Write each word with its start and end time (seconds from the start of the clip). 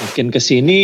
makin 0.00 0.32
ke 0.32 0.40
sini 0.40 0.78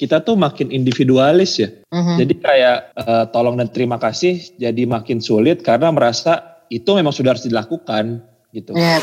kita 0.00 0.24
tuh 0.24 0.32
makin 0.32 0.72
individualis 0.72 1.60
ya. 1.60 1.68
Mhm. 1.92 2.16
Jadi 2.24 2.34
kayak 2.40 2.78
eh, 2.96 3.24
tolong 3.36 3.60
dan 3.60 3.68
terima 3.68 4.00
kasih 4.00 4.40
jadi 4.56 4.88
makin 4.88 5.20
sulit 5.20 5.60
karena 5.60 5.92
merasa 5.92 6.64
itu 6.72 6.88
memang 6.96 7.12
sudah 7.12 7.36
harus 7.36 7.44
dilakukan 7.44 8.24
gitu. 8.56 8.72
Yep. 8.72 9.02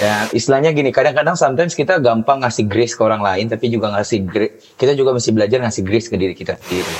Ya, 0.00 0.24
istilahnya 0.32 0.72
gini, 0.72 0.88
kadang-kadang 0.88 1.36
sometimes 1.36 1.76
kita 1.76 2.00
gampang 2.00 2.40
ngasih 2.40 2.64
grace 2.64 2.96
ke 2.96 3.04
orang 3.04 3.20
lain, 3.20 3.52
tapi 3.52 3.68
juga 3.68 3.92
ngasih 3.92 4.24
grace, 4.24 4.72
kita 4.80 4.96
juga 4.96 5.12
mesti 5.12 5.36
belajar 5.36 5.60
ngasih 5.60 5.82
grace 5.84 6.08
ke 6.08 6.16
diri 6.16 6.32
kita 6.32 6.56
sendiri. 6.56 6.94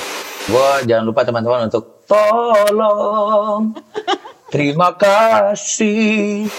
Gua 0.53 0.84
jangan 0.84 1.09
lupa 1.09 1.25
teman-teman 1.25 1.73
untuk 1.73 2.05
tolong, 2.05 3.73
terima 4.53 4.93
kasih. 4.93 6.53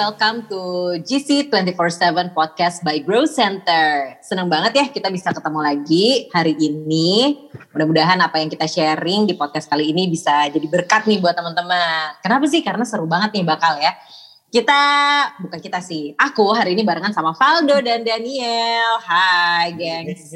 Welcome 0.00 0.48
to 0.48 0.96
GC 1.04 1.52
24/7 1.52 2.32
Podcast 2.32 2.80
by 2.80 3.04
Grow 3.04 3.28
Center. 3.28 4.16
Senang 4.24 4.48
banget 4.48 4.72
ya 4.72 4.84
kita 4.88 5.12
bisa 5.12 5.28
ketemu 5.28 5.60
lagi 5.60 6.24
hari 6.32 6.56
ini. 6.56 7.36
Mudah-mudahan 7.76 8.16
apa 8.24 8.40
yang 8.40 8.48
kita 8.48 8.64
sharing 8.64 9.28
di 9.28 9.36
podcast 9.36 9.68
kali 9.68 9.92
ini 9.92 10.08
bisa 10.08 10.48
jadi 10.48 10.64
berkat 10.72 11.04
nih 11.04 11.20
buat 11.20 11.36
teman-teman. 11.36 12.16
Kenapa 12.24 12.48
sih? 12.48 12.64
Karena 12.64 12.88
seru 12.88 13.04
banget 13.04 13.36
nih 13.36 13.44
bakal 13.44 13.76
ya. 13.76 13.92
Kita, 14.48 14.80
bukan 15.36 15.60
kita 15.60 15.84
sih, 15.84 16.16
aku 16.16 16.48
hari 16.56 16.72
ini 16.72 16.82
barengan 16.82 17.12
sama 17.12 17.36
Valdo 17.36 17.76
dan 17.84 18.00
Daniel. 18.00 18.98
Hai 19.04 19.76
gengs. 19.76 20.32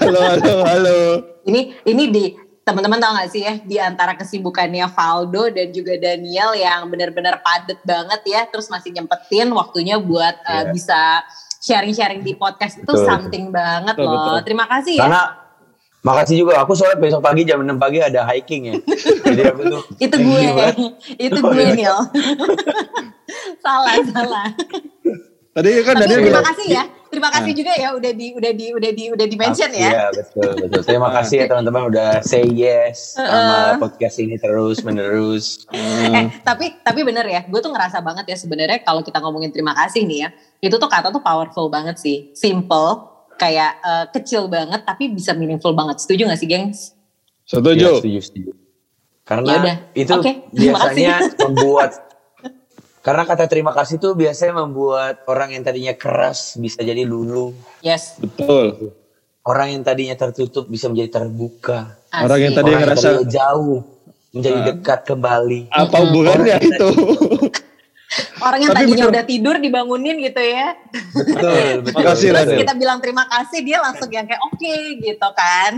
halo, 0.00 0.20
halo, 0.32 0.54
halo. 0.64 0.98
Ini 1.44 1.84
ini 1.84 2.04
di 2.08 2.47
teman-teman 2.68 3.00
tahu 3.00 3.12
gak 3.16 3.30
sih 3.32 3.40
ya 3.40 3.56
di 3.56 3.80
antara 3.80 4.12
kesibukannya 4.12 4.84
Valdo 4.92 5.48
dan 5.48 5.72
juga 5.72 5.96
Daniel 5.96 6.52
yang 6.52 6.84
benar-benar 6.86 7.40
padet 7.40 7.80
banget 7.80 8.20
ya 8.28 8.44
terus 8.44 8.68
masih 8.68 8.92
nyempetin 8.92 9.48
waktunya 9.50 9.96
buat 9.96 10.36
uh, 10.44 10.68
Iya. 10.68 10.72
bisa 10.76 11.00
sharing-sharing 11.58 12.20
di 12.20 12.36
podcast 12.36 12.76
itu 12.76 12.84
Betul, 12.86 13.08
something 13.08 13.48
banget 13.48 13.96
Betul, 13.96 14.04
loh. 14.04 14.14
betul. 14.20 14.36
Terima 14.44 14.64
kasih 14.68 14.94
ya. 14.94 15.02
Karena 15.02 15.22
makasih 15.98 16.36
juga, 16.38 16.52
aku 16.60 16.72
soalnya 16.76 17.00
besok 17.00 17.20
pagi 17.20 17.42
jam 17.42 17.58
6 17.64 17.74
pagi 17.74 17.98
ada 17.98 18.22
hiking 18.28 18.62
ya. 18.68 18.74
Jadi 19.26 19.42
aku 19.48 19.62
tuh 19.66 19.82
itu 20.04 20.16
gue, 20.20 20.40
itu 21.18 21.38
gue. 21.40 21.64
Nil. 21.74 21.96
salah 23.58 23.96
salah. 24.06 24.46
Tadi 25.52 25.68
kan 25.82 25.94
Tapi 25.98 26.02
Daniel 26.06 26.18
terima 26.22 26.28
bilang, 26.30 26.46
kasih 26.54 26.66
ya. 26.70 26.84
Terima 27.08 27.32
kasih 27.32 27.52
juga 27.56 27.72
ya 27.72 27.96
udah 27.96 28.12
di 28.12 28.26
udah 28.36 28.52
di 28.52 28.66
udah 28.76 28.90
di 28.92 29.04
udah 29.08 29.26
di 29.26 29.36
mention 29.40 29.70
ya. 29.72 29.88
Iya 29.88 30.06
betul 30.12 30.50
betul. 30.60 30.82
Terima 30.84 31.08
kasih 31.08 31.36
ya 31.40 31.46
teman-teman 31.48 31.82
udah 31.88 32.08
say 32.20 32.44
yes 32.44 33.16
sama 33.16 33.80
podcast 33.80 34.20
ini 34.20 34.36
terus 34.36 34.84
menerus. 34.84 35.64
Eh, 35.72 36.28
tapi 36.44 36.76
tapi 36.84 37.00
bener 37.02 37.24
ya, 37.24 37.40
gue 37.48 37.60
tuh 37.64 37.72
ngerasa 37.72 38.04
banget 38.04 38.28
ya 38.28 38.36
sebenarnya 38.36 38.84
kalau 38.84 39.00
kita 39.00 39.24
ngomongin 39.24 39.48
terima 39.48 39.72
kasih 39.72 40.04
nih 40.04 40.18
ya, 40.24 40.28
itu 40.60 40.76
tuh 40.76 40.90
kata 40.90 41.08
tuh 41.08 41.24
powerful 41.24 41.72
banget 41.72 41.96
sih, 41.96 42.30
simple, 42.36 43.08
kayak 43.40 43.80
eh, 43.80 44.06
kecil 44.12 44.52
banget 44.52 44.84
tapi 44.84 45.08
bisa 45.08 45.32
meaningful 45.32 45.72
banget. 45.72 46.04
Setuju 46.04 46.28
gak 46.28 46.40
sih, 46.40 46.48
gengs? 46.48 46.92
Setuju. 47.48 48.04
setuju, 48.04 48.20
setuju. 48.20 48.52
Karena 49.28 49.60
Yaudah. 49.60 49.76
itu 49.92 50.12
Oke, 50.16 50.32
terima 50.56 50.88
biasanya 50.88 51.16
membuat 51.44 52.07
karena 53.08 53.24
kata 53.24 53.44
terima 53.46 53.72
kasih 53.72 53.96
tuh 53.96 54.12
biasanya 54.12 54.52
membuat 54.58 55.24
orang 55.24 55.48
yang 55.50 55.62
tadinya 55.62 55.94
keras 55.94 56.54
bisa 56.54 56.78
jadi 56.78 57.02
luluh. 57.02 57.56
Yes. 57.80 58.16
Betul. 58.18 58.92
Orang 59.40 59.68
yang 59.70 59.80
tadinya 59.80 60.12
tertutup 60.14 60.64
bisa 60.64 60.86
menjadi 60.86 61.18
terbuka. 61.18 61.96
Orang 62.10 62.36
yang 62.38 62.52
asik. 62.52 62.58
Tadi 62.58 62.68
orang 62.68 62.82
ngerasa- 62.84 63.00
yang 63.00 63.16
tadinya 63.16 63.32
jauh 63.32 63.78
menjadi 64.30 64.58
Ah. 64.58 64.66
dekat 64.66 65.00
kembali. 65.02 65.60
Apa 65.66 65.88
Mm-mm. 65.88 66.04
hubungannya 66.04 66.54
Orang- 66.54 66.68
itu? 66.68 66.88
Orang 68.38 68.58
yang 68.58 68.72
Tapi 68.72 68.80
tadinya 68.82 69.04
bener. 69.04 69.12
udah 69.12 69.24
tidur 69.26 69.56
dibangunin 69.58 70.16
gitu 70.18 70.40
ya. 70.40 70.72
Betul, 71.12 71.60
betul. 71.84 71.96
Makasih, 71.98 72.28
Terus 72.30 72.56
kita 72.58 72.72
bilang 72.74 72.98
terima 72.98 73.24
kasih, 73.26 73.60
dia 73.60 73.78
langsung 73.78 74.08
yang 74.08 74.24
kayak 74.24 74.40
oke 74.42 74.74
gitu 74.98 75.28
kan. 75.30 75.72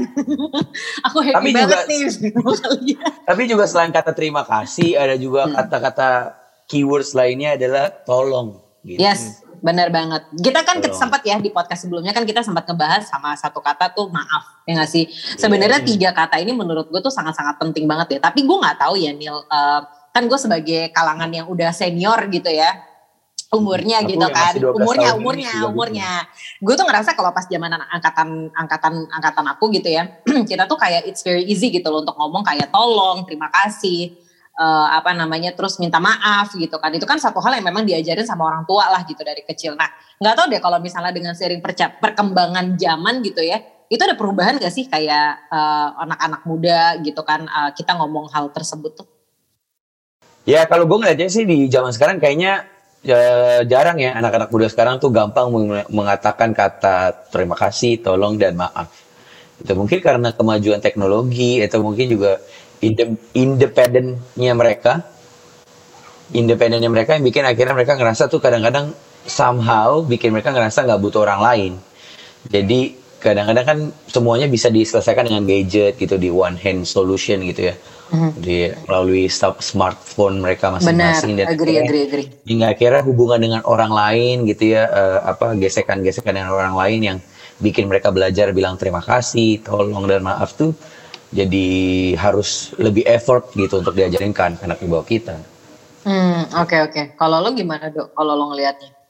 Aku 1.06 1.18
happy 1.20 1.34
Tapi 1.36 1.50
banget 1.52 1.78
juga- 1.80 1.88
nih. 1.88 2.02
Tapi 3.28 3.42
juga 3.46 3.64
selain 3.66 3.90
kata 3.90 4.10
terima 4.12 4.42
kasih 4.42 4.94
ada 4.94 5.14
juga 5.14 5.46
Hmm. 5.46 5.58
Keywords 6.70 7.18
lainnya 7.18 7.58
adalah 7.58 7.90
tolong. 8.06 8.62
Gitu. 8.86 9.02
Yes, 9.02 9.42
benar 9.60 9.90
banget. 9.90 10.24
Kita 10.38 10.62
kan 10.62 10.78
Tolong. 10.78 10.94
sempat 10.96 11.20
ya 11.26 11.36
di 11.42 11.50
podcast 11.50 11.84
sebelumnya 11.84 12.14
kan 12.14 12.22
kita 12.24 12.46
sempat 12.46 12.64
ngebahas 12.64 13.10
sama 13.10 13.34
satu 13.34 13.58
kata 13.58 13.90
tuh 13.92 14.08
maaf, 14.08 14.62
ya 14.64 14.78
nggak 14.78 14.88
sih? 14.88 15.10
Sebenarnya 15.36 15.82
tiga 15.82 16.14
kata 16.14 16.38
ini 16.38 16.54
menurut 16.54 16.88
gue 16.88 17.00
tuh 17.02 17.12
sangat-sangat 17.12 17.58
penting 17.58 17.84
banget 17.90 18.16
ya. 18.16 18.18
Tapi 18.22 18.46
gue 18.46 18.56
nggak 18.56 18.78
tahu 18.78 18.94
ya 18.96 19.10
Nil, 19.12 19.36
eh, 19.36 19.80
kan 20.14 20.22
gue 20.24 20.38
sebagai 20.38 20.94
kalangan 20.94 21.28
yang 21.28 21.46
udah 21.50 21.74
senior 21.74 22.24
gitu 22.32 22.48
ya, 22.48 22.72
umurnya 23.52 24.00
Aku 24.00 24.14
gitu 24.14 24.26
kan, 24.30 24.54
masih 24.54 24.62
12 24.62 24.78
umurnya, 24.80 25.10
umurnya, 25.18 25.52
gitu. 25.52 25.66
umurnya. 25.68 26.10
Gue 26.62 26.74
tuh 26.78 26.86
ngerasa 26.86 27.18
kalau 27.18 27.34
pas 27.34 27.44
zaman 27.44 27.74
angkatan 27.76 28.48
angkatan 28.54 28.94
angkatan 29.12 29.44
aku 29.50 29.68
gitu 29.74 29.90
ya, 29.92 30.08
kita 30.50 30.64
tuh 30.64 30.78
kayak 30.80 31.04
it's 31.04 31.20
very 31.20 31.44
easy 31.44 31.68
gitu 31.68 31.90
loh 31.92 32.00
untuk 32.00 32.16
ngomong 32.16 32.46
kayak 32.46 32.72
tolong, 32.72 33.28
terima 33.28 33.52
kasih 33.52 34.29
eh, 34.56 34.88
apa 34.96 35.14
namanya 35.14 35.54
terus 35.54 35.78
minta 35.78 36.02
maaf 36.02 36.54
gitu 36.56 36.80
kan. 36.80 36.90
Itu 36.94 37.06
kan 37.06 37.22
satu 37.22 37.38
hal 37.44 37.58
yang 37.60 37.66
memang 37.70 37.86
diajarin 37.86 38.26
sama 38.26 38.48
orang 38.48 38.64
tua 38.66 38.90
lah 38.90 39.04
gitu 39.06 39.20
dari 39.22 39.44
kecil. 39.46 39.76
Nah 39.76 39.90
nggak 40.18 40.34
tahu 40.36 40.46
deh 40.50 40.60
kalau 40.60 40.78
misalnya 40.82 41.12
dengan 41.14 41.32
sering 41.36 41.62
perkembangan 42.00 42.76
zaman 42.76 43.24
gitu 43.24 43.40
ya 43.40 43.60
itu 43.90 43.98
ada 44.06 44.14
perubahan 44.14 44.54
gak 44.62 44.70
sih 44.70 44.86
kayak 44.86 45.50
eh, 45.50 45.88
anak-anak 45.98 46.42
muda 46.46 46.94
gitu 47.02 47.26
kan 47.26 47.42
eh, 47.44 47.70
kita 47.74 47.98
ngomong 47.98 48.30
hal 48.30 48.54
tersebut 48.54 49.02
tuh? 49.02 49.08
Ya 50.46 50.64
kalau 50.64 50.86
gue 50.86 50.98
ngeliatnya 50.98 51.28
sih 51.28 51.44
di 51.44 51.66
zaman 51.66 51.90
sekarang 51.92 52.22
kayaknya 52.22 52.64
ya, 53.02 53.18
jarang 53.66 53.98
ya 54.00 54.16
anak-anak 54.16 54.48
muda 54.48 54.66
sekarang 54.70 55.02
tuh 55.02 55.12
gampang 55.12 55.52
meng- 55.52 55.90
mengatakan 55.92 56.54
kata 56.56 57.28
terima 57.28 57.58
kasih, 57.58 58.00
tolong 58.00 58.40
dan 58.40 58.56
maaf. 58.56 58.88
Itu 59.60 59.76
mungkin 59.76 60.00
karena 60.00 60.32
kemajuan 60.32 60.80
teknologi 60.80 61.60
atau 61.60 61.84
mungkin 61.84 62.08
juga 62.08 62.40
inde- 62.80 63.20
independennya 63.32 64.52
mereka, 64.52 65.04
independennya 66.32 66.90
mereka 66.90 67.16
yang 67.18 67.24
bikin 67.24 67.44
akhirnya 67.46 67.74
mereka 67.74 67.94
ngerasa 67.98 68.26
tuh 68.26 68.38
kadang-kadang 68.38 68.92
somehow 69.24 70.00
bikin 70.02 70.32
mereka 70.32 70.50
ngerasa 70.54 70.86
nggak 70.86 71.00
butuh 71.00 71.22
orang 71.24 71.40
lain. 71.42 71.72
Jadi 72.48 72.96
kadang-kadang 73.20 73.64
kan 73.68 73.78
semuanya 74.08 74.48
bisa 74.48 74.72
diselesaikan 74.72 75.28
dengan 75.28 75.44
gadget 75.44 76.00
gitu 76.00 76.16
di 76.16 76.32
one 76.32 76.56
hand 76.56 76.88
solution 76.88 77.44
gitu 77.44 77.68
ya. 77.68 77.74
Di 78.34 78.74
melalui 78.90 79.30
smartphone 79.60 80.42
mereka 80.42 80.72
benar 80.74 80.82
masing-masing 80.82 81.32
dan 81.38 81.46
agree 81.46 81.78
akhirnya- 81.78 81.86
agree 81.86 82.04
agree. 82.10 82.26
hingga 82.42 82.66
akhirnya 82.74 83.02
hubungan 83.06 83.38
dengan 83.38 83.60
orang 83.62 83.92
lain 83.94 84.50
gitu 84.50 84.74
ya 84.74 84.82
eh, 84.90 85.18
apa 85.22 85.54
gesekan-gesekan 85.54 86.34
dengan 86.34 86.50
orang 86.50 86.74
lain 86.74 87.00
yang 87.06 87.18
bikin 87.62 87.86
mereka 87.86 88.10
belajar 88.10 88.50
bilang 88.50 88.74
terima 88.74 88.98
kasih 88.98 89.62
tolong 89.62 90.10
dan 90.10 90.26
maaf 90.26 90.56
tuh 90.58 90.74
jadi 91.30 91.66
harus 92.18 92.74
lebih 92.78 93.06
effort 93.06 93.50
gitu 93.54 93.78
untuk 93.82 93.94
diajarin 93.94 94.34
ke 94.34 94.42
anak-anak 94.42 94.78
di 94.82 94.86
bawah 94.90 95.06
kita 95.06 95.36
hmm 96.06 96.54
oke 96.58 96.76
oke 96.90 97.02
kalau 97.14 97.38
lo 97.38 97.54
gimana 97.54 97.90
dok 97.90 98.12
kalau 98.14 98.34
lo 98.34 98.50
ngelihatnya 98.54 99.00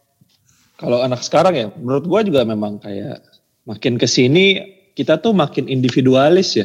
Kalau 0.81 1.05
anak 1.05 1.21
sekarang 1.21 1.53
ya, 1.53 1.69
menurut 1.77 2.09
gua 2.09 2.25
juga 2.25 2.41
memang 2.41 2.81
kayak 2.81 3.21
makin 3.69 4.01
ke 4.01 4.09
sini 4.09 4.65
kita 4.97 5.21
tuh 5.21 5.37
makin 5.37 5.69
individualis 5.69 6.57
ya. 6.57 6.65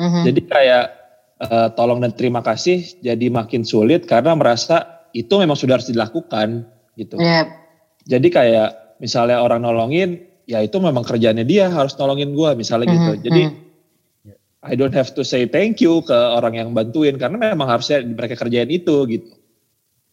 Mhm. 0.00 0.24
Jadi 0.24 0.40
kayak 0.48 0.84
eh, 1.44 1.68
tolong 1.76 2.00
dan 2.00 2.16
terima 2.16 2.40
kasih 2.40 2.80
jadi 3.04 3.28
makin 3.28 3.60
sulit 3.60 4.08
karena 4.08 4.32
merasa 4.32 5.04
itu 5.12 5.36
memang 5.36 5.52
sudah 5.52 5.76
harus 5.76 5.92
dilakukan 5.92 6.64
gitu. 6.96 7.20
Yep. 7.20 7.46
Jadi 8.08 8.28
kayak 8.32 8.96
misalnya 9.04 9.44
orang 9.44 9.60
nolongin, 9.68 10.24
ya 10.48 10.64
itu 10.64 10.80
memang 10.80 11.04
kerjanya 11.04 11.44
dia 11.44 11.68
harus 11.68 11.92
nolongin 12.00 12.32
gua 12.32 12.56
misalnya 12.56 12.88
gitu. 12.88 13.12
Mhm, 13.20 13.20
Jadi 13.20 13.42
I 14.62 14.78
don't 14.78 14.94
have 14.94 15.10
to 15.18 15.26
say 15.26 15.50
thank 15.50 15.82
you 15.82 16.06
ke 16.06 16.14
orang 16.14 16.54
yang 16.54 16.68
bantuin 16.70 17.18
karena 17.18 17.52
memang 17.52 17.66
harusnya 17.66 17.98
mereka 18.06 18.38
kerjain 18.38 18.70
itu 18.70 18.94
gitu. 19.10 19.30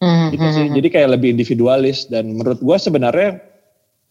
Mhm, 0.01 0.27
Gitu 0.33 0.45
sih. 0.49 0.65
mhm. 0.67 0.75
Jadi 0.81 0.87
kayak 0.89 1.09
lebih 1.13 1.29
individualis 1.37 2.09
dan 2.09 2.33
menurut 2.33 2.57
gua 2.59 2.81
sebenarnya 2.81 3.45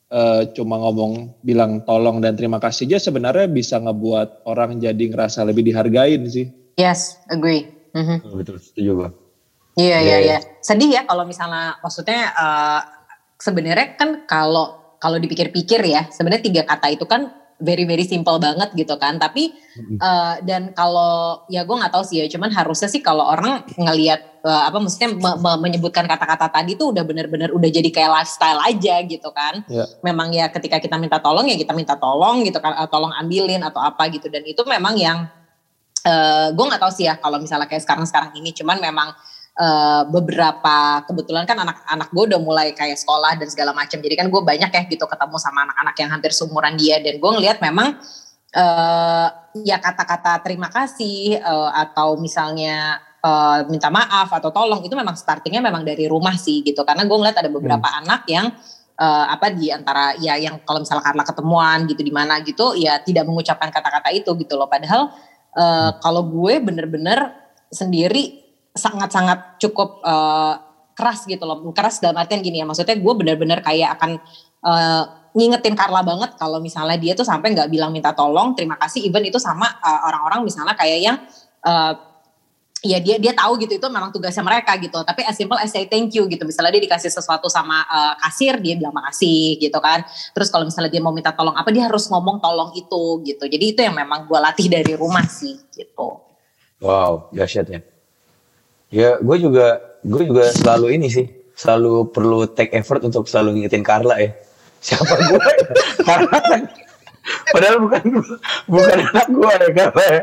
eh, 0.09 0.43
cuma 0.57 0.81
ngomong 0.81 1.37
bilang 1.45 1.85
tolong 1.85 2.23
dan 2.25 2.33
terima 2.33 2.57
kasih 2.57 2.89
aja 2.89 3.11
sebenarnya 3.11 3.45
bisa 3.45 3.77
ngebuat 3.77 4.49
orang 4.49 4.81
jadi 4.81 5.05
ngerasa 5.05 5.45
lebih 5.45 5.69
dihargain 5.69 6.25
sih. 6.25 6.49
yes 6.79 7.19
agree 7.29 7.69
Mhm. 7.93 8.25
betul 8.37 8.57
setuju 8.57 8.93
bang 8.95 9.15
Iya 9.77 9.85
Iya, 9.85 9.99
iya 10.01 10.17
iya. 10.17 10.19
iya. 10.19 10.39
Sedih 10.59 10.91
ya 10.91 11.03
kalau 11.05 11.23
misalnya 11.23 11.77
maksudnya 11.79 12.31
eh, 12.31 12.81
sebenarnya 13.37 13.95
kan 13.95 14.25
kalau 14.25 14.97
kalau 14.99 15.21
dipikir-pikir 15.21 15.81
ya 15.87 16.09
sebenarnya 16.09 16.43
tiga 16.43 16.63
kata 16.65 16.89
itu 16.91 17.05
kan 17.05 17.31
very 17.59 17.85
very 17.85 18.07
simple 18.07 18.39
banget 18.39 18.71
gitu 18.75 18.95
kan. 18.97 19.19
Tapi 19.19 19.51
uh, 19.99 20.39
dan 20.47 20.71
kalau 20.73 21.43
ya 21.51 21.67
gue 21.67 21.77
nggak 21.77 21.91
tahu 21.91 22.05
sih 22.07 22.23
ya 22.23 22.27
cuman 22.31 22.55
harusnya 22.55 22.87
sih 22.87 23.03
kalau 23.03 23.27
orang 23.27 23.67
ngelihat 23.75 24.43
uh, 24.47 24.71
apa 24.71 24.79
maksudnya 24.79 25.15
me 25.15 25.31
me 25.39 25.53
menyebutkan 25.69 26.07
kata-kata 26.07 26.49
tadi 26.49 26.79
tuh 26.79 26.95
udah 26.95 27.03
bener-bener 27.03 27.51
udah 27.51 27.71
jadi 27.71 27.91
kayak 27.91 28.11
lifestyle 28.23 28.61
aja 28.63 28.95
gitu 29.05 29.29
kan. 29.35 29.67
Yeah. 29.67 29.87
memang 30.07 30.31
ya 30.31 30.49
ketika 30.49 30.79
kita 30.79 30.97
minta 30.97 31.19
tolong 31.19 31.51
ya 31.51 31.59
kita 31.59 31.75
minta 31.75 31.99
tolong 31.99 32.47
gitu 32.47 32.63
kan 32.63 32.79
tolong 32.89 33.11
ambilin 33.19 33.63
atau 33.67 33.83
apa 33.83 34.07
gitu. 34.09 34.31
Dan 34.31 34.47
itu 34.47 34.63
memang 34.63 34.95
yang 34.95 35.27
uh, 36.07 36.49
gue 36.55 36.65
nggak 36.65 36.83
tahu 36.83 36.93
sih 36.95 37.11
ya 37.11 37.19
kalau 37.19 37.43
misalnya 37.43 37.67
kayak 37.67 37.83
sekarang-sekarang 37.83 38.39
ini. 38.39 38.55
Cuman 38.55 38.79
memang 38.79 39.11
uh, 39.59 40.03
beberapa 40.09 41.03
kebetulan 41.05 41.45
kan 41.45 41.59
anak-anak 41.59 42.09
gue 42.15 42.25
udah 42.33 42.41
mulai 42.41 42.73
kayak 42.73 42.97
sekolah 42.97 43.37
dan 43.37 43.51
segala 43.51 43.75
macam 43.75 43.99
jadi 43.99 44.15
kan 44.15 44.31
gue 44.31 44.43
banyak 44.43 44.71
ya 44.71 44.83
gitu 44.87 45.05
ketemu 45.05 45.37
sama 45.37 45.67
anak-anak 45.69 45.95
yang 45.99 46.11
hampir 46.15 46.31
seumuran 46.31 46.75
dia. 46.79 47.03
Dan 47.03 47.19
gue 47.19 47.31
ngeliat 47.31 47.59
memang 47.59 47.99
uh, 48.55 49.27
ya 49.67 49.77
kata-kata 49.83 50.41
terima 50.47 50.71
kasih 50.71 51.43
uh, 51.43 51.75
atau 51.75 52.17
misalnya 52.17 53.03
uh, 53.21 53.67
minta 53.67 53.91
maaf 53.91 54.31
atau 54.31 54.55
tolong 54.55 54.81
itu 54.87 54.95
memang 54.95 55.19
startingnya 55.19 55.61
memang 55.61 55.83
dari 55.83 56.07
rumah 56.07 56.39
sih 56.39 56.63
gitu. 56.63 56.87
Karena 56.87 57.05
gue 57.05 57.17
ngeliat 57.19 57.37
ada 57.43 57.51
beberapa 57.51 57.85
hmm. 57.91 57.99
anak 58.07 58.23
yang 58.31 58.47
uh, 58.99 59.27
apa 59.27 59.51
di 59.51 59.75
antara 59.75 60.15
ya 60.23 60.39
yang 60.39 60.63
kalau 60.63 60.87
misalnya 60.87 61.03
karena 61.03 61.23
ketemuan 61.27 61.79
gitu 61.91 62.03
di 62.07 62.15
mana 62.15 62.39
gitu 62.47 62.79
ya 62.79 63.03
tidak 63.03 63.27
mengucapkan 63.27 63.75
kata-kata 63.75 64.15
itu 64.15 64.31
gitu 64.39 64.55
loh. 64.55 64.71
Padahal 64.71 65.11
uh, 65.59 65.91
kalau 65.99 66.23
gue 66.31 66.63
bener-bener 66.63 67.35
sendiri 67.69 68.48
sangat-sangat 68.75 69.61
cukup 69.63 70.03
uh, 70.05 70.57
keras 70.99 71.25
gitu 71.31 71.47
loh. 71.47 71.63
Keras 71.71 72.03
dalam 72.03 72.19
artian 72.19 72.43
gini 72.43 72.59
ya, 72.59 72.67
maksudnya 72.67 72.99
gue 72.99 73.15
bener-bener 73.15 73.63
kayak 73.63 73.99
akan 73.99 74.11
uh, 74.67 75.05
ngingetin 75.39 75.79
Carla 75.79 76.03
banget 76.03 76.35
kalau 76.35 76.59
misalnya 76.59 76.99
dia 76.99 77.15
tuh 77.15 77.23
sampai 77.23 77.55
nggak 77.55 77.71
bilang 77.71 77.95
minta 77.95 78.11
tolong, 78.11 78.59
terima 78.59 78.75
kasih. 78.81 79.07
Even 79.07 79.23
itu 79.23 79.39
sama 79.39 79.69
orang 79.85 80.03
orang-orang 80.11 80.41
misalnya 80.51 80.75
kayak 80.75 80.99
yang 80.99 81.17
uh, 81.63 81.95
ya 82.83 83.03
dia 83.03 83.19
dia 83.19 83.35
tahu 83.35 83.59
gitu 83.59 83.79
itu 83.79 83.87
memang 83.91 84.11
tugasnya 84.11 84.43
mereka 84.43 84.75
gitu. 84.79 84.99
Tapi 85.03 85.27
as 85.27 85.35
simple 85.39 85.59
as 85.59 85.71
say 85.71 85.87
thank 85.87 86.15
you 86.15 86.27
gitu. 86.27 86.43
Misalnya 86.43 86.75
dia 86.75 86.83
dikasih 86.83 87.11
sesuatu 87.11 87.47
sama 87.47 87.83
uh, 87.87 88.15
kasir 88.27 88.59
dia 88.59 88.75
bilang 88.79 88.95
makasih 88.95 89.59
gitu 89.59 89.79
kan. 89.79 90.03
Terus 90.35 90.51
kalau 90.51 90.67
misalnya 90.67 90.91
dia 90.91 91.03
mau 91.03 91.15
minta 91.15 91.31
tolong 91.35 91.55
apa 91.55 91.71
dia 91.71 91.87
harus 91.87 92.07
ngomong 92.11 92.43
tolong 92.43 92.75
itu 92.75 93.23
gitu. 93.27 93.45
Jadi 93.47 93.65
itu 93.79 93.81
yang 93.83 93.95
memang 93.95 94.27
gue 94.27 94.39
latih 94.39 94.67
dari 94.71 94.95
rumah 94.99 95.27
sih 95.27 95.55
gitu. 95.75 96.23
Wow 96.79 97.35
dahsyat 97.35 97.67
ya 97.71 97.83
Ya, 98.89 99.21
gue 99.21 99.37
juga 99.37 99.85
gue 100.01 100.23
juga 100.25 100.49
selalu 100.49 100.97
ini 100.97 101.13
sih, 101.13 101.29
selalu 101.53 102.09
perlu 102.09 102.49
take 102.49 102.73
effort 102.73 103.05
untuk 103.05 103.29
selalu 103.29 103.61
ngingetin 103.61 103.85
Carla 103.85 104.17
ya. 104.17 104.33
Siapa 104.81 105.13
gue? 105.13 105.53
Kan, 106.07 106.25
padahal 107.53 107.77
bukan 107.85 108.03
bukan 108.65 108.99
anak 109.13 109.27
gue 109.29 109.51
ya 109.53 109.69
Carla 109.77 110.05
ya. 110.09 110.23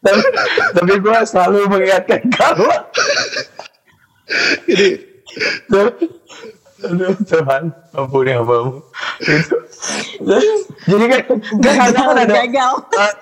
Tapi, 0.00 0.22
tapi 0.78 0.92
gue 1.02 1.18
selalu 1.26 1.58
mengingatkan 1.66 2.20
Carla. 2.30 2.76
Jadi, 4.70 4.88
aduh 6.86 7.14
Tuhan, 7.26 7.62
ampuni 7.98 8.30
hambamu. 8.38 8.86
Jadi 10.86 11.04
kan, 11.10 11.20
kan 11.58 11.74
kadang 11.90 12.06
ada 12.14 12.24
gagal. 12.24 12.72
Uh, 12.94 13.14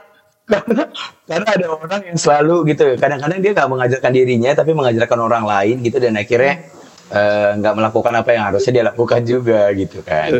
karena 0.48 0.84
karena 1.28 1.48
ada 1.60 1.66
orang 1.68 2.02
yang 2.08 2.18
selalu 2.18 2.72
gitu 2.72 2.96
kadang-kadang 2.96 3.38
dia 3.44 3.52
nggak 3.52 3.68
mengajarkan 3.68 4.12
dirinya 4.16 4.50
tapi 4.56 4.72
mengajarkan 4.72 5.18
orang 5.20 5.44
lain 5.44 5.76
gitu 5.84 6.00
dan 6.00 6.16
akhirnya 6.16 6.64
eh, 7.12 7.50
nggak 7.60 7.72
uh, 7.72 7.76
melakukan 7.76 8.12
apa 8.16 8.30
yang 8.32 8.44
harusnya 8.48 8.72
dia 8.80 8.84
lakukan 8.88 9.20
juga 9.28 9.68
gitu 9.76 10.00
kan. 10.00 10.32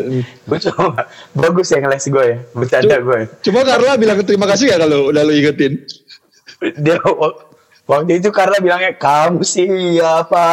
Gue 0.48 0.58
coba 0.72 1.08
bagus 1.36 1.68
ya 1.72 1.84
ngeles 1.84 2.08
gue 2.08 2.24
ya 2.24 2.38
bercanda 2.56 2.96
gue 3.04 3.20
cuma 3.44 3.60
Carla 3.68 4.00
bilang 4.00 4.18
terima 4.24 4.48
kasih 4.48 4.72
ya 4.72 4.76
kalau 4.80 5.12
udah 5.12 5.22
lu 5.28 5.32
ingetin. 5.36 5.84
Dia 6.80 6.96
waktu 7.84 8.12
itu 8.16 8.32
Carla 8.32 8.56
bilangnya 8.64 8.96
kamu 8.96 9.44
siapa? 9.44 10.44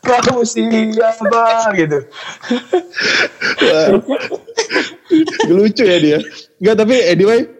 Kamu 0.00 0.44
siapa? 0.44 1.44
gitu. 1.76 1.98
Lucu 5.48 5.84
ya 5.84 5.98
dia. 6.00 6.18
Enggak 6.60 6.76
tapi 6.76 6.96
anyway 7.08 7.59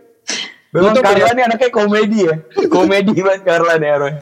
Memang 0.70 0.94
Carla 1.02 1.34
ini 1.34 1.42
anaknya 1.42 1.70
komedi 1.74 2.18
ya. 2.30 2.36
Komedi 2.74 3.18
banget 3.18 3.42
Carla 3.42 3.74
nih 3.74 3.90
Aroy. 3.90 4.14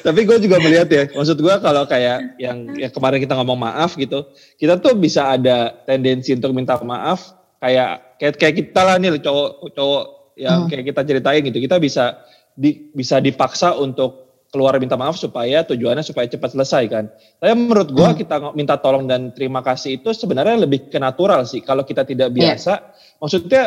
Tapi 0.00 0.20
gue 0.24 0.36
juga 0.40 0.56
melihat 0.56 0.88
ya. 0.88 1.04
Maksud 1.12 1.36
gue 1.36 1.54
kalau 1.60 1.84
kayak 1.84 2.40
yang 2.40 2.64
ya 2.80 2.88
kemarin 2.88 3.20
kita 3.20 3.36
ngomong 3.36 3.60
maaf 3.60 3.92
gitu. 4.00 4.24
Kita 4.56 4.80
tuh 4.80 4.96
bisa 4.96 5.36
ada 5.36 5.84
tendensi 5.84 6.32
untuk 6.32 6.56
minta 6.56 6.80
maaf. 6.80 7.36
Kayak 7.60 8.16
kayak, 8.16 8.34
kayak 8.40 8.54
kita 8.64 8.80
lah 8.80 8.96
nih 8.96 9.20
cowok-cowok 9.20 10.04
yang 10.40 10.64
hmm. 10.64 10.68
kayak 10.72 10.84
kita 10.88 11.00
ceritain 11.04 11.42
gitu. 11.44 11.58
Kita 11.60 11.76
bisa 11.76 12.24
di, 12.56 12.88
bisa 12.96 13.20
dipaksa 13.20 13.76
untuk 13.76 14.32
keluar 14.48 14.76
minta 14.80 14.96
maaf 14.96 15.16
supaya 15.20 15.60
tujuannya 15.64 16.00
supaya 16.00 16.24
cepat 16.24 16.56
selesai 16.56 16.84
kan. 16.88 17.04
Tapi 17.36 17.52
menurut 17.52 17.92
gue 17.92 18.08
hmm. 18.08 18.16
kita 18.16 18.36
minta 18.56 18.80
tolong 18.80 19.04
dan 19.04 19.28
terima 19.36 19.60
kasih 19.60 20.00
itu 20.00 20.08
sebenarnya 20.16 20.64
lebih 20.64 20.88
ke 20.88 20.96
natural 20.96 21.44
sih. 21.44 21.60
Kalau 21.60 21.84
kita 21.84 22.08
tidak 22.08 22.32
iya. 22.32 22.56
biasa, 22.56 22.72
yeah. 22.80 23.16
maksudnya 23.20 23.62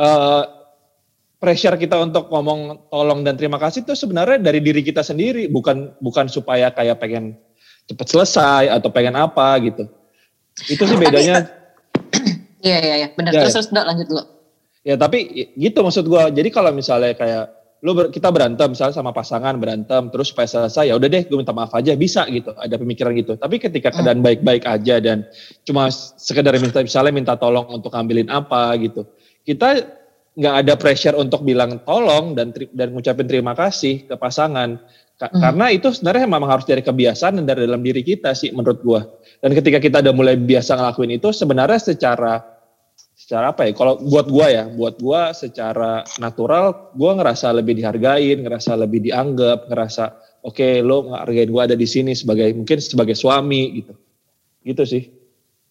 uh, 0.00 0.56
pressure 1.36 1.76
kita 1.76 2.00
untuk 2.00 2.32
ngomong 2.32 2.88
tolong 2.88 3.20
dan 3.20 3.36
terima 3.36 3.60
kasih 3.60 3.84
itu 3.84 3.92
sebenarnya 3.92 4.40
dari 4.40 4.60
diri 4.64 4.80
kita 4.80 5.04
sendiri, 5.04 5.52
bukan 5.52 5.96
bukan 6.00 6.26
supaya 6.32 6.72
kayak 6.72 6.96
pengen 6.96 7.36
cepat 7.86 8.06
selesai 8.08 8.72
atau 8.72 8.88
pengen 8.88 9.14
apa 9.20 9.56
gitu. 9.62 9.84
Itu 10.66 10.84
sih 10.88 10.96
bedanya. 10.96 11.44
Iya 12.66 12.82
iya 12.82 12.94
iya, 12.98 13.08
benar. 13.14 13.30
Ya, 13.30 13.46
terus 13.46 13.54
terus 13.54 13.68
lanjut 13.70 14.06
dulu. 14.10 14.22
Ya 14.82 14.98
tapi 14.98 15.52
gitu 15.54 15.86
maksud 15.86 16.02
gua. 16.10 16.34
Jadi 16.34 16.50
kalau 16.50 16.74
misalnya 16.74 17.14
kayak 17.14 17.56
lu 17.84 17.92
ber, 17.92 18.08
kita 18.08 18.32
berantem 18.32 18.72
misalnya 18.72 18.96
sama 18.96 19.12
pasangan 19.12 19.54
berantem 19.60 20.08
terus 20.08 20.32
supaya 20.32 20.48
selesai 20.48 20.88
ya 20.88 20.96
udah 20.96 21.06
deh 21.12 21.22
gue 21.28 21.36
minta 21.36 21.52
maaf 21.52 21.70
aja 21.76 21.92
bisa 21.92 22.24
gitu 22.32 22.56
ada 22.56 22.74
pemikiran 22.80 23.12
gitu 23.12 23.36
tapi 23.36 23.60
ketika 23.60 23.92
hmm. 23.92 23.96
keadaan 24.00 24.20
baik-baik 24.24 24.64
aja 24.64 24.96
dan 24.96 25.28
cuma 25.62 25.92
sekedar 25.92 26.56
minta 26.56 26.80
misalnya 26.80 27.12
minta 27.12 27.34
tolong 27.36 27.68
untuk 27.68 27.92
ngambilin 27.92 28.32
apa 28.32 28.72
gitu 28.80 29.04
kita 29.44 29.84
nggak 30.36 30.54
ada 30.62 30.74
pressure 30.76 31.16
untuk 31.16 31.42
bilang 31.42 31.80
tolong 31.82 32.36
dan 32.36 32.52
dan 32.52 32.92
ngucapin 32.92 33.24
terima 33.24 33.56
kasih 33.56 34.04
ke 34.04 34.14
pasangan. 34.20 34.76
Ka 35.16 35.32
hmm. 35.32 35.40
karena 35.40 35.66
itu 35.72 35.88
sebenarnya 35.88 36.28
memang 36.28 36.50
harus 36.52 36.68
dari 36.68 36.84
kebiasaan 36.84 37.40
dan 37.40 37.44
dari 37.48 37.64
dalam 37.64 37.80
diri 37.80 38.04
kita 38.04 38.36
sih 38.36 38.52
menurut 38.52 38.78
gua. 38.84 39.00
Dan 39.40 39.56
ketika 39.56 39.80
kita 39.80 40.04
udah 40.04 40.12
mulai 40.12 40.36
biasa 40.36 40.76
ngelakuin 40.76 41.16
itu 41.16 41.32
sebenarnya 41.32 41.80
secara 41.80 42.44
secara 43.16 43.56
apa 43.56 43.64
ya? 43.64 43.72
Kalau 43.72 43.96
buat 43.96 44.28
gua 44.28 44.46
ya 44.52 44.68
buat 44.68 45.00
gua 45.00 45.32
secara 45.32 46.04
natural 46.20 46.92
gua 46.92 47.16
ngerasa 47.16 47.56
lebih 47.56 47.80
dihargain 47.80 48.44
ngerasa 48.44 48.76
lebih 48.76 49.08
dianggap 49.08 49.72
ngerasa 49.72 50.04
oke 50.44 50.52
okay, 50.52 50.84
lo 50.84 51.16
ngargain 51.16 51.48
gua 51.48 51.64
ada 51.64 51.80
di 51.80 51.88
sini 51.88 52.12
sebagai 52.12 52.52
mungkin 52.52 52.76
sebagai 52.84 53.16
suami 53.16 53.80
gitu. 53.80 53.96
Gitu 54.68 54.84
sih 54.84 55.15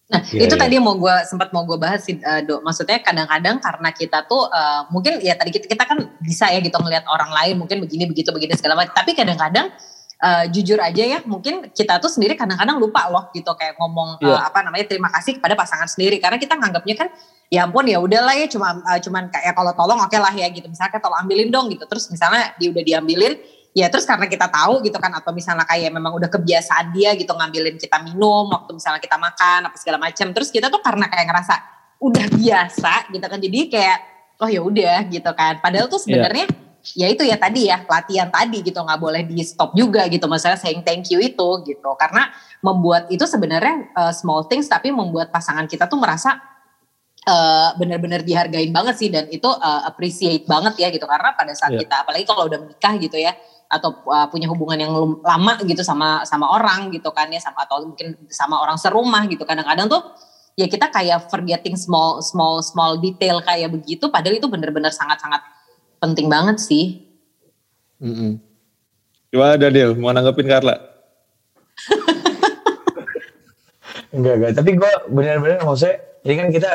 Nah 0.06 0.22
yeah, 0.30 0.46
itu 0.46 0.54
yeah. 0.54 0.62
tadi 0.62 0.78
mau 0.78 0.94
gue 0.94 1.14
sempat 1.26 1.50
mau 1.50 1.66
gue 1.66 1.78
bahas 1.78 2.06
sih 2.06 2.18
uh, 2.22 2.40
dok. 2.46 2.62
Maksudnya 2.62 3.02
kadang-kadang 3.02 3.58
karena 3.58 3.88
kita 3.90 4.18
tuh 4.30 4.46
uh, 4.46 4.86
mungkin 4.94 5.18
ya 5.18 5.34
tadi 5.34 5.50
kita, 5.50 5.66
kita 5.66 5.82
kan 5.82 5.98
bisa 6.22 6.46
ya 6.50 6.62
gitu 6.62 6.78
ngelihat 6.78 7.10
orang 7.10 7.34
lain 7.34 7.54
mungkin 7.58 7.82
begini 7.82 8.06
begitu 8.06 8.30
begini 8.30 8.54
segala 8.54 8.78
macam. 8.78 8.94
Tapi 8.94 9.18
kadang-kadang 9.18 9.74
uh, 10.22 10.44
jujur 10.48 10.78
aja 10.80 11.02
ya 11.02 11.18
mungkin 11.26 11.68
kita 11.72 11.98
tuh 12.00 12.08
sendiri 12.08 12.38
kadang-kadang 12.38 12.78
lupa 12.80 13.08
loh 13.10 13.28
gitu 13.34 13.50
kayak 13.58 13.76
ngomong 13.76 14.20
yeah. 14.22 14.38
uh, 14.38 14.42
apa 14.48 14.64
namanya 14.64 14.86
terima 14.88 15.10
kasih 15.12 15.40
kepada 15.40 15.58
pasangan 15.58 15.88
sendiri 15.90 16.22
karena 16.22 16.38
kita 16.40 16.56
nganggapnya 16.56 16.94
kan 16.96 17.08
ya 17.52 17.68
ampun 17.68 17.86
ya 17.86 17.98
udahlah 18.02 18.34
ya 18.34 18.46
cuma 18.50 18.80
uh, 18.82 18.98
cuman 18.98 19.30
kayak 19.30 19.54
kalau 19.54 19.72
tolong 19.76 19.98
oke 20.00 20.10
okay 20.10 20.20
lah 20.22 20.32
ya 20.34 20.48
gitu 20.50 20.66
misalnya 20.66 20.98
tolong 20.98 21.20
ambilin 21.26 21.48
dong 21.52 21.66
gitu 21.70 21.84
terus 21.86 22.08
misalnya 22.10 22.54
dia 22.58 22.68
udah 22.72 22.82
diambilin 22.82 23.38
ya 23.76 23.92
terus 23.92 24.08
karena 24.08 24.24
kita 24.24 24.48
tahu 24.48 24.80
gitu 24.80 24.96
kan 24.96 25.12
atau 25.12 25.36
misalnya 25.36 25.68
kayak 25.68 25.92
memang 25.92 26.16
udah 26.16 26.32
kebiasaan 26.32 26.96
dia 26.96 27.12
gitu 27.12 27.36
ngambilin 27.36 27.76
kita 27.76 28.00
minum 28.00 28.48
waktu 28.48 28.72
misalnya 28.72 29.04
kita 29.04 29.20
makan 29.20 29.68
apa 29.68 29.76
segala 29.76 30.00
macam 30.00 30.32
terus 30.32 30.48
kita 30.48 30.72
tuh 30.72 30.80
karena 30.80 31.12
kayak 31.12 31.28
ngerasa 31.28 31.54
udah 32.00 32.26
biasa 32.32 33.12
gitu 33.12 33.26
kan 33.28 33.36
jadi 33.36 33.60
kayak 33.68 33.98
oh 34.40 34.48
ya 34.48 34.60
udah 34.60 35.08
gitu 35.08 35.30
kan. 35.32 35.60
Padahal 35.60 35.88
tuh 35.88 36.00
sebenarnya 36.00 36.46
yeah. 36.96 37.08
ya 37.08 37.12
itu 37.12 37.22
ya 37.24 37.36
tadi 37.40 37.68
ya 37.68 37.82
latihan 37.88 38.28
tadi 38.28 38.60
gitu 38.60 38.78
nggak 38.78 39.00
boleh 39.00 39.22
di 39.24 39.40
stop 39.44 39.72
juga 39.72 40.04
gitu. 40.12 40.28
Maksudnya 40.28 40.60
saying 40.60 40.84
thank 40.84 41.08
you 41.08 41.20
itu 41.20 41.48
gitu. 41.64 41.90
Karena 41.96 42.28
membuat 42.60 43.08
itu 43.08 43.24
sebenarnya 43.24 43.92
uh, 43.96 44.12
small 44.12 44.44
things 44.48 44.68
tapi 44.68 44.92
membuat 44.92 45.32
pasangan 45.32 45.64
kita 45.64 45.88
tuh 45.88 45.96
merasa 45.96 46.36
uh, 47.24 47.70
benar-benar 47.80 48.20
dihargain 48.20 48.70
banget 48.72 48.94
sih. 49.00 49.08
Dan 49.08 49.28
itu 49.32 49.48
uh, 49.48 49.82
appreciate 49.88 50.44
banget 50.44 50.76
ya 50.84 50.88
gitu. 50.92 51.08
Karena 51.08 51.32
pada 51.32 51.52
saat 51.56 51.72
yeah. 51.72 51.80
kita 51.84 52.04
apalagi 52.04 52.24
kalau 52.28 52.48
udah 52.48 52.60
menikah 52.60 52.94
gitu 53.00 53.16
ya 53.16 53.32
atau 53.66 53.90
uh, 54.06 54.26
punya 54.30 54.46
hubungan 54.46 54.78
yang 54.78 54.92
lama 55.20 55.58
gitu 55.66 55.82
sama 55.82 56.22
sama 56.22 56.46
orang 56.54 56.94
gitu 56.94 57.10
kan 57.10 57.26
ya 57.30 57.42
sama 57.42 57.66
atau 57.66 57.82
mungkin 57.82 58.14
sama 58.30 58.62
orang 58.62 58.78
serumah 58.78 59.26
gitu 59.26 59.42
kadang-kadang 59.42 59.90
tuh 59.90 60.02
ya 60.54 60.70
kita 60.70 60.88
kayak 60.88 61.26
forgetting 61.28 61.74
small 61.74 62.22
small 62.22 62.62
small 62.62 62.96
detail 62.96 63.42
kayak 63.42 63.74
begitu 63.74 64.06
padahal 64.08 64.38
itu 64.38 64.48
benar-benar 64.48 64.94
sangat-sangat 64.94 65.42
penting 65.98 66.30
banget 66.30 66.62
sih. 66.62 67.10
Mm 67.98 68.14
-hmm. 68.14 68.32
Gimana 69.34 69.54
Daniel 69.58 69.98
mau 69.98 70.14
nanggepin 70.14 70.46
Carla? 70.46 70.76
enggak 74.16 74.34
enggak 74.40 74.52
tapi 74.56 74.70
gue 74.78 74.92
benar-benar 75.12 75.60
maksudnya 75.66 76.00
ini 76.24 76.34
kan 76.38 76.48
kita 76.48 76.70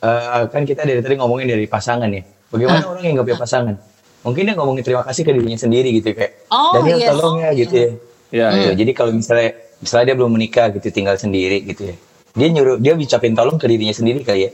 eh, 0.00 0.42
kan 0.48 0.62
kita 0.64 0.86
dari 0.86 1.00
tadi 1.04 1.14
ngomongin 1.18 1.50
dari 1.50 1.66
pasangan 1.66 2.08
ya. 2.08 2.22
Bagaimana 2.50 2.82
orang 2.88 3.02
yang 3.04 3.14
nggak 3.20 3.26
punya 3.30 3.38
pasangan? 3.38 3.74
Mungkin 4.20 4.42
dia 4.42 4.54
ngomongin 4.54 4.82
terima 4.82 5.00
kasih 5.00 5.22
ke 5.22 5.30
dirinya 5.30 5.56
sendiri 5.56 5.88
gitu 5.92 6.12
kayak. 6.12 6.44
Oh, 6.48 6.76
Daniel 6.76 6.98
yes. 6.98 7.08
tolong 7.10 7.36
ya 7.38 7.50
gitu 7.52 7.74
ya. 7.74 7.88
Ya, 8.30 8.46
Gitu. 8.48 8.62
ya. 8.62 8.72
Jadi 8.76 8.90
kalau 8.92 9.12
misalnya 9.12 9.50
misalnya 9.76 10.04
dia 10.06 10.16
belum 10.16 10.30
menikah 10.30 10.66
gitu 10.70 10.86
tinggal 10.88 11.16
sendiri 11.16 11.64
gitu 11.64 11.82
ya. 11.84 11.96
Dia 12.32 12.48
nyuruh 12.48 12.76
dia 12.76 12.92
ucapin 12.94 13.32
tolong 13.32 13.56
ke 13.56 13.66
dirinya 13.66 13.90
sendiri 13.90 14.20
kali 14.20 14.46
ya. 14.46 14.50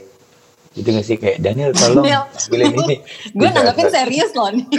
Gitu 0.71 0.87
gak 0.87 1.03
sih 1.03 1.15
kayak 1.15 1.37
Daniel 1.39 1.71
tolong 1.71 2.01
Daniel. 2.01 2.23
ini. 2.49 2.95
Gue 3.29 3.43
Gitu. 3.43 3.53
nanggapin 3.53 3.87
serius 3.87 4.31
loh 4.31 4.49
nih. 4.49 4.65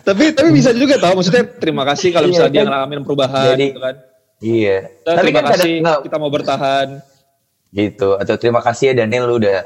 Tapi 0.00 0.32
tapi 0.32 0.48
bisa 0.50 0.70
juga 0.72 0.96
tahu 0.96 1.18
maksudnya 1.18 1.44
terima 1.52 1.84
kasih 1.84 2.08
kalau 2.08 2.24
Iya, 2.24 2.32
misalnya 2.32 2.52
dia 2.54 2.62
kan? 2.62 2.70
ngalamin 2.70 3.00
perubahan 3.02 3.44
Jadi- 3.50 3.68
gitu 3.68 3.80
kan. 3.82 3.94
Iya. 4.38 4.76
Kita 4.80 5.10
Tapi 5.10 5.18
terima 5.18 5.34
kan 5.34 5.44
kadang 5.44 5.58
kasih 5.58 5.72
nggak 5.82 5.98
kita 6.02 6.16
mau 6.16 6.30
bertahan. 6.30 6.88
gitu 7.68 8.08
atau 8.16 8.34
terima 8.34 8.60
kasih 8.62 8.84
ya 8.88 9.04
Daniel 9.04 9.28
lu 9.28 9.36
udah 9.36 9.60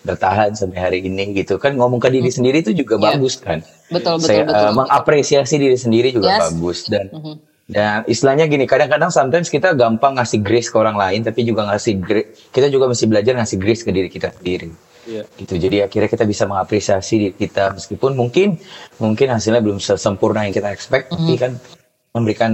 bertahan 0.00 0.54
sampai 0.54 0.78
hari 0.78 0.98
ini 1.02 1.34
gitu 1.34 1.58
kan 1.58 1.74
ngomong 1.74 1.98
ke 1.98 2.08
diri 2.08 2.28
sendiri 2.28 2.62
itu 2.62 2.70
juga 2.72 2.96
Iya. 2.96 3.04
bagus 3.12 3.34
kan. 3.36 3.58
Betul, 3.88 4.16
betul, 4.16 4.28
Saya 4.30 4.42
betul. 4.44 4.62
eh, 4.62 4.72
mengapresiasi 4.74 5.54
diri 5.56 5.76
sendiri 5.76 6.08
juga 6.10 6.28
Yes. 6.30 6.40
bagus 6.46 6.78
dan 6.86 7.06
Mhm. 7.10 7.34
dan 7.68 7.98
istilahnya 8.06 8.46
gini 8.46 8.64
kadang-kadang 8.64 9.10
sometimes 9.10 9.46
kita 9.46 9.74
gampang 9.74 10.14
ngasih 10.14 10.40
grace 10.40 10.68
ke 10.68 10.76
orang 10.76 10.94
lain 10.94 11.20
tapi 11.20 11.42
juga 11.42 11.66
ngasih 11.66 11.98
grace 11.98 12.28
kita 12.48 12.68
juga 12.68 12.86
mesti 12.86 13.04
belajar 13.04 13.34
ngasih 13.34 13.58
grace 13.58 13.82
ke 13.82 13.90
diri 13.90 14.08
kita 14.08 14.32
sendiri 14.32 14.70
Iya. 15.04 15.22
gitu 15.36 15.54
jadi 15.58 15.76
akhirnya 15.84 16.06
kita 16.06 16.24
bisa 16.24 16.44
mengapresiasi 16.44 17.14
diri 17.18 17.34
kita 17.34 17.74
meskipun 17.74 18.12
mungkin 18.14 18.56
mungkin 18.96 19.26
hasilnya 19.28 19.60
belum 19.60 19.76
sesempurna 19.78 20.44
yang 20.44 20.54
kita 20.54 20.68
expect 20.68 21.10
tapi 21.10 21.34
Mhm. 21.34 21.38
kan 21.38 21.50
memberikan 22.10 22.52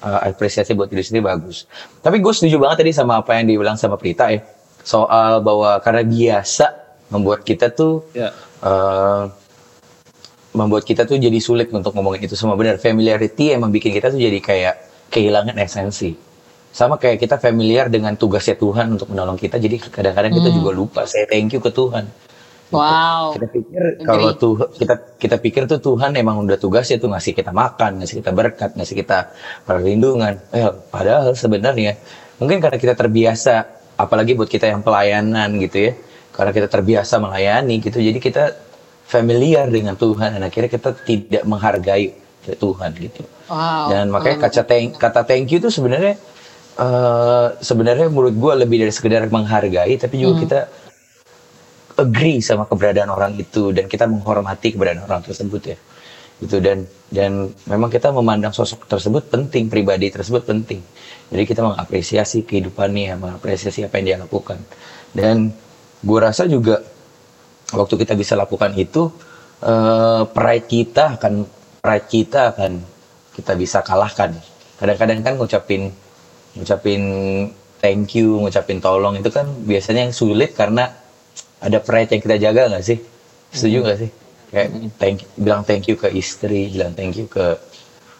uh, 0.00 0.18
apresiasi 0.24 0.74
buat 0.74 0.90
diri 0.90 1.00
sendiri 1.00 1.22
bagus 1.28 1.70
tapi 1.98 2.18
gue 2.18 2.32
setuju 2.32 2.58
banget 2.58 2.82
tadi 2.82 2.90
sama 2.90 3.18
apa 3.18 3.38
yang 3.38 3.46
dibilang 3.46 3.76
sama 3.76 3.94
Prita 3.94 4.26
ya 4.26 4.42
soal 4.82 5.40
bahwa 5.40 5.78
karena 5.80 6.02
biasa 6.02 6.66
membuat 7.10 7.42
kita 7.42 7.70
tuh 7.70 8.02
Ya. 8.12 8.30
uh, 8.64 9.30
membuat 10.52 10.84
kita 10.84 11.08
tuh 11.08 11.16
jadi 11.16 11.38
sulit 11.40 11.72
untuk 11.72 11.96
ngomongin 11.96 12.28
itu 12.28 12.36
semua. 12.36 12.56
Benar 12.60 12.76
familiarity 12.76 13.56
emang 13.56 13.72
bikin 13.72 13.92
kita 13.96 14.12
tuh 14.12 14.20
jadi 14.20 14.36
kayak 14.40 14.74
kehilangan 15.08 15.56
esensi. 15.56 16.12
Sama 16.72 16.96
kayak 16.96 17.20
kita 17.20 17.36
familiar 17.36 17.92
dengan 17.92 18.16
tugasnya 18.16 18.56
Tuhan 18.56 18.96
untuk 18.96 19.12
menolong 19.12 19.36
kita 19.36 19.60
jadi 19.60 19.76
kadang-kadang 19.80 20.32
kita 20.32 20.48
juga 20.52 20.70
lupa 20.72 21.04
saya 21.04 21.28
thank 21.28 21.52
you 21.52 21.60
ke 21.60 21.68
Tuhan. 21.72 22.08
Wow. 22.72 23.36
kita 23.36 23.52
pikir 23.52 23.82
kalau 24.00 24.32
tuh 24.32 24.56
kita 24.72 25.20
kita 25.20 25.36
pikir 25.36 25.62
tuh 25.68 25.76
Tuhan 25.76 26.16
emang 26.16 26.40
udah 26.40 26.56
tugasnya 26.56 26.96
tuh 26.96 27.12
ngasih 27.12 27.36
kita 27.36 27.52
makan 27.52 28.00
ngasih 28.00 28.24
kita 28.24 28.32
berkat 28.32 28.72
ngasih 28.72 28.96
kita 28.96 29.18
perlindungan. 29.68 30.40
Eh, 30.56 30.72
padahal 30.88 31.36
sebenarnya 31.36 32.00
mungkin 32.40 32.64
karena 32.64 32.80
kita 32.80 32.96
terbiasa 32.96 33.81
apalagi 34.02 34.34
buat 34.34 34.50
kita 34.50 34.66
yang 34.68 34.82
pelayanan 34.82 35.54
gitu 35.62 35.90
ya. 35.90 35.92
Karena 36.32 36.50
kita 36.50 36.66
terbiasa 36.66 37.20
melayani 37.20 37.76
gitu 37.84 38.00
jadi 38.00 38.16
kita 38.16 38.44
familiar 39.04 39.68
dengan 39.68 39.92
Tuhan 39.92 40.40
dan 40.40 40.42
akhirnya 40.42 40.70
kita 40.72 40.96
tidak 41.04 41.42
menghargai 41.44 42.16
Tuhan 42.42 42.90
gitu. 42.98 43.22
Wow. 43.52 43.92
dan 43.92 44.08
makanya 44.08 44.48
kata 44.48 44.64
thank, 44.64 44.96
kata 44.96 45.28
thank 45.28 45.52
you 45.52 45.60
tuh 45.60 45.68
sebenarnya 45.68 46.16
eh 46.72 47.46
sebenarnya 47.60 48.08
menurut 48.08 48.32
gue 48.32 48.52
lebih 48.64 48.80
dari 48.80 48.88
sekedar 48.88 49.28
menghargai 49.28 49.92
tapi 50.00 50.24
juga 50.24 50.34
kita 50.40 50.60
agree 52.00 52.40
sama 52.40 52.64
keberadaan 52.64 53.12
orang 53.12 53.36
itu 53.36 53.76
dan 53.76 53.84
kita 53.92 54.08
menghormati 54.08 54.72
keberadaan 54.72 55.04
orang 55.04 55.20
tersebut 55.20 55.76
ya 55.76 55.76
gitu 56.42 56.58
dan 56.58 56.82
dan 57.14 57.54
memang 57.70 57.86
kita 57.86 58.10
memandang 58.10 58.50
sosok 58.50 58.90
tersebut 58.90 59.30
penting 59.30 59.70
pribadi 59.70 60.10
tersebut 60.10 60.42
penting. 60.42 60.82
Jadi 61.30 61.42
kita 61.46 61.62
mengapresiasi 61.62 62.42
kehidupannya 62.42 63.14
mengapresiasi 63.14 63.86
apa 63.86 64.02
yang 64.02 64.06
dia 64.10 64.18
lakukan. 64.18 64.58
Dan 65.14 65.54
gue 66.02 66.18
rasa 66.18 66.50
juga 66.50 66.82
waktu 67.70 67.94
kita 67.94 68.18
bisa 68.18 68.34
lakukan 68.34 68.74
itu 68.74 69.06
eh, 69.62 70.22
pride 70.26 70.66
kita 70.66 71.20
akan 71.20 71.46
pride 71.78 72.08
kita 72.10 72.40
akan 72.56 72.72
kita 73.38 73.52
bisa 73.54 73.78
kalahkan. 73.86 74.34
Kadang-kadang 74.82 75.22
kan 75.22 75.34
ngucapin 75.38 75.94
ngucapin 76.58 77.02
thank 77.78 78.18
you 78.18 78.42
ngucapin 78.42 78.82
tolong 78.82 79.14
itu 79.14 79.30
kan 79.30 79.46
biasanya 79.62 80.10
yang 80.10 80.14
sulit 80.16 80.58
karena 80.58 80.90
ada 81.62 81.78
pride 81.78 82.18
yang 82.18 82.22
kita 82.24 82.36
jaga 82.50 82.66
nggak 82.66 82.82
sih? 82.82 82.98
Setuju 83.54 83.78
nggak 83.86 83.98
sih 84.00 84.21
kayak 84.52 84.68
thank 85.00 85.24
bilang 85.34 85.64
thank 85.64 85.88
you 85.88 85.96
ke 85.96 86.12
istri 86.12 86.68
bilang 86.68 86.92
thank 86.92 87.16
you 87.16 87.24
ke 87.26 87.56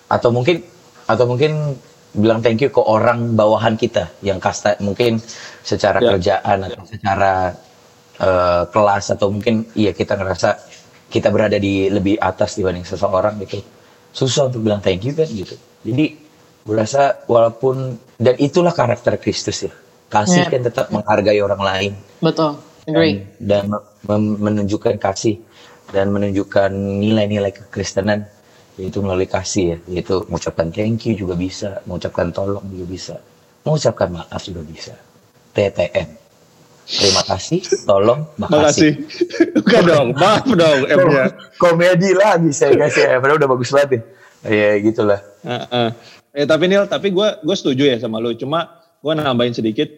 atau 0.09 0.33
mungkin 0.33 0.65
atau 1.05 1.25
mungkin 1.29 1.77
bilang 2.13 2.41
thank 2.41 2.61
you 2.61 2.69
ke 2.69 2.81
orang 2.81 3.33
bawahan 3.33 3.77
kita 3.77 4.09
yang 4.21 4.37
kasta 4.37 4.77
mungkin 4.81 5.21
secara 5.63 6.01
Ya. 6.01 6.17
kerjaan 6.17 6.59
atau 6.67 6.83
secara 6.85 7.33
eh, 8.19 8.63
kelas 8.69 9.05
atau 9.11 9.29
mungkin 9.29 9.69
iya 9.75 9.93
kita 9.93 10.17
ngerasa 10.17 10.51
kita 11.09 11.29
berada 11.29 11.57
di 11.57 11.89
lebih 11.89 12.17
atas 12.17 12.57
dibanding 12.57 12.85
seseorang 12.85 13.37
gitu 13.41 13.61
susah 14.13 14.49
untuk 14.49 14.65
bilang 14.65 14.81
thank 14.81 15.05
you 15.05 15.13
kan 15.13 15.29
gitu 15.29 15.57
jadi 15.85 16.17
gue 16.63 16.77
rasa 16.77 17.25
walaupun 17.27 17.97
dan 18.17 18.37
itulah 18.39 18.73
karakter 18.73 19.17
Kristus 19.17 19.65
ya 19.65 19.73
kasih 20.09 20.45
Ya. 20.45 20.53
kan 20.53 20.61
tetap 20.63 20.87
menghargai 20.89 21.41
orang 21.41 21.61
lain 21.61 21.93
Betul. 22.21 22.61
Agree. 22.85 23.25
dan 23.41 23.73
mem- 24.05 24.37
menunjukkan 24.39 25.01
kasih 25.01 25.41
dan 25.93 26.09
menunjukkan 26.09 26.73
nilai-nilai 26.73 27.53
kekristenan 27.53 28.25
yaitu 28.75 29.05
melalui 29.05 29.29
kasih 29.29 29.77
ya 29.77 30.01
yaitu 30.01 30.25
mengucapkan 30.27 30.73
thank 30.73 31.05
you 31.05 31.13
juga 31.15 31.37
bisa 31.37 31.85
mengucapkan 31.85 32.33
tolong 32.33 32.65
juga 32.67 32.87
bisa 32.89 33.15
mengucapkan 33.63 34.09
maaf 34.11 34.41
juga 34.43 34.65
bisa 34.65 34.95
TTM 35.53 36.09
terima 36.83 37.23
kasih 37.23 37.61
tolong 37.85 38.25
Makasih. 38.37 38.51
makasih 38.51 38.93
Bukan 39.55 39.83
dong, 39.85 40.09
maaf 40.17 40.45
dong 40.49 40.81
M-nya. 40.89 41.25
komedi 41.57 42.11
lagi 42.13 42.51
saya 42.51 42.75
kasih 42.75 43.03
ya 43.07 43.17
padahal 43.21 43.39
udah 43.39 43.51
bagus 43.53 43.71
banget 43.71 43.91
ya 43.93 44.01
ya 44.49 44.71
gitulah 44.81 45.21
Heeh. 45.43 45.89
Eh 46.33 46.49
tapi 46.49 46.65
Nil, 46.65 46.89
tapi 46.89 47.13
gue 47.13 47.29
gue 47.45 47.53
setuju 47.53 47.85
ya 47.85 48.01
sama 48.01 48.17
lu. 48.17 48.33
Cuma 48.33 48.65
gue 49.05 49.13
nambahin 49.13 49.53
sedikit. 49.53 49.91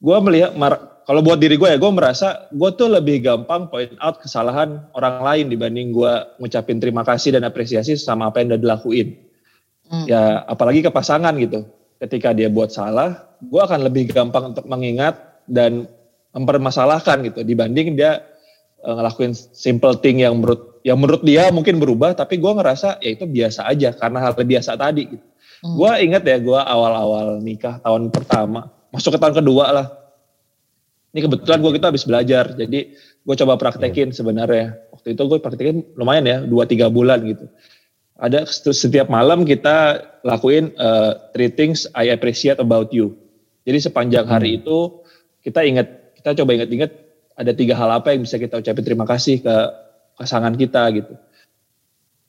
Gue 0.00 0.16
melihat 0.24 0.56
mar- 0.56 0.93
kalau 1.04 1.20
buat 1.20 1.36
diri 1.36 1.60
gue 1.60 1.68
ya, 1.68 1.76
gue 1.76 1.92
merasa 1.92 2.48
gue 2.48 2.70
tuh 2.80 2.88
lebih 2.88 3.20
gampang 3.20 3.68
point 3.68 3.92
out 4.00 4.16
kesalahan 4.24 4.88
orang 4.96 5.20
lain 5.20 5.44
dibanding 5.52 5.92
gue 5.92 6.12
ngucapin 6.40 6.80
terima 6.80 7.04
kasih 7.04 7.36
dan 7.36 7.44
apresiasi 7.44 7.92
sama 8.00 8.32
apa 8.32 8.40
yang 8.40 8.56
udah 8.56 8.60
dilakuin. 8.60 9.08
Hmm. 9.84 10.08
Ya 10.08 10.40
apalagi 10.48 10.80
ke 10.80 10.88
pasangan 10.88 11.36
gitu. 11.36 11.68
Ketika 12.00 12.32
dia 12.32 12.48
buat 12.48 12.72
salah, 12.72 13.36
gue 13.40 13.60
akan 13.60 13.84
lebih 13.84 14.12
gampang 14.12 14.56
untuk 14.56 14.64
mengingat 14.64 15.44
dan 15.44 15.84
mempermasalahkan 16.32 17.20
gitu 17.30 17.44
dibanding 17.44 17.94
dia 17.94 18.24
eh, 18.80 18.94
ngelakuin 18.96 19.36
simple 19.36 20.00
thing 20.00 20.24
yang 20.24 20.40
menurut 20.40 20.80
yang 20.84 20.96
menurut 20.96 21.20
dia 21.20 21.48
mungkin 21.52 21.80
berubah 21.80 22.16
tapi 22.16 22.40
gue 22.40 22.52
ngerasa 22.52 23.00
ya 23.04 23.10
itu 23.12 23.24
biasa 23.28 23.68
aja 23.68 23.92
karena 23.92 24.24
hal 24.24 24.32
biasa 24.32 24.72
tadi 24.80 25.04
gitu. 25.16 25.24
Hmm. 25.60 25.76
Gue 25.76 25.92
inget 26.00 26.24
ya 26.24 26.40
gue 26.40 26.60
awal-awal 26.60 27.44
nikah 27.44 27.76
tahun 27.84 28.08
pertama 28.08 28.72
masuk 28.88 29.16
ke 29.16 29.18
tahun 29.20 29.36
kedua 29.44 29.68
lah. 29.68 29.86
Ini 31.14 31.30
kebetulan 31.30 31.62
gue 31.62 31.72
kita 31.78 31.94
habis 31.94 32.02
belajar 32.02 32.58
jadi 32.58 32.90
gue 33.22 33.34
coba 33.38 33.54
praktekin 33.54 34.10
sebenarnya 34.10 34.74
waktu 34.90 35.14
itu 35.14 35.22
gue 35.30 35.38
praktekin 35.38 35.94
lumayan 35.94 36.26
ya 36.26 36.38
2-3 36.42 36.90
bulan 36.90 37.22
gitu. 37.22 37.46
Ada 38.18 38.50
setiap 38.50 39.06
malam 39.06 39.46
kita 39.46 40.02
lakuin 40.26 40.74
eh, 40.74 41.12
three 41.30 41.54
things 41.54 41.86
I 41.94 42.10
appreciate 42.10 42.58
about 42.58 42.90
you. 42.90 43.14
Jadi 43.62 43.78
sepanjang 43.78 44.26
hari 44.26 44.58
itu 44.58 45.06
kita 45.46 45.62
ingat 45.62 46.18
kita 46.18 46.42
coba 46.42 46.50
ingat-ingat 46.58 46.90
ada 47.34 47.52
tiga 47.54 47.74
hal 47.78 47.90
apa 47.94 48.10
yang 48.10 48.26
bisa 48.26 48.38
kita 48.38 48.58
ucapin 48.58 48.82
terima 48.82 49.06
kasih 49.06 49.38
ke 49.38 49.54
pasangan 50.18 50.54
kita 50.58 50.82
gitu. 50.98 51.14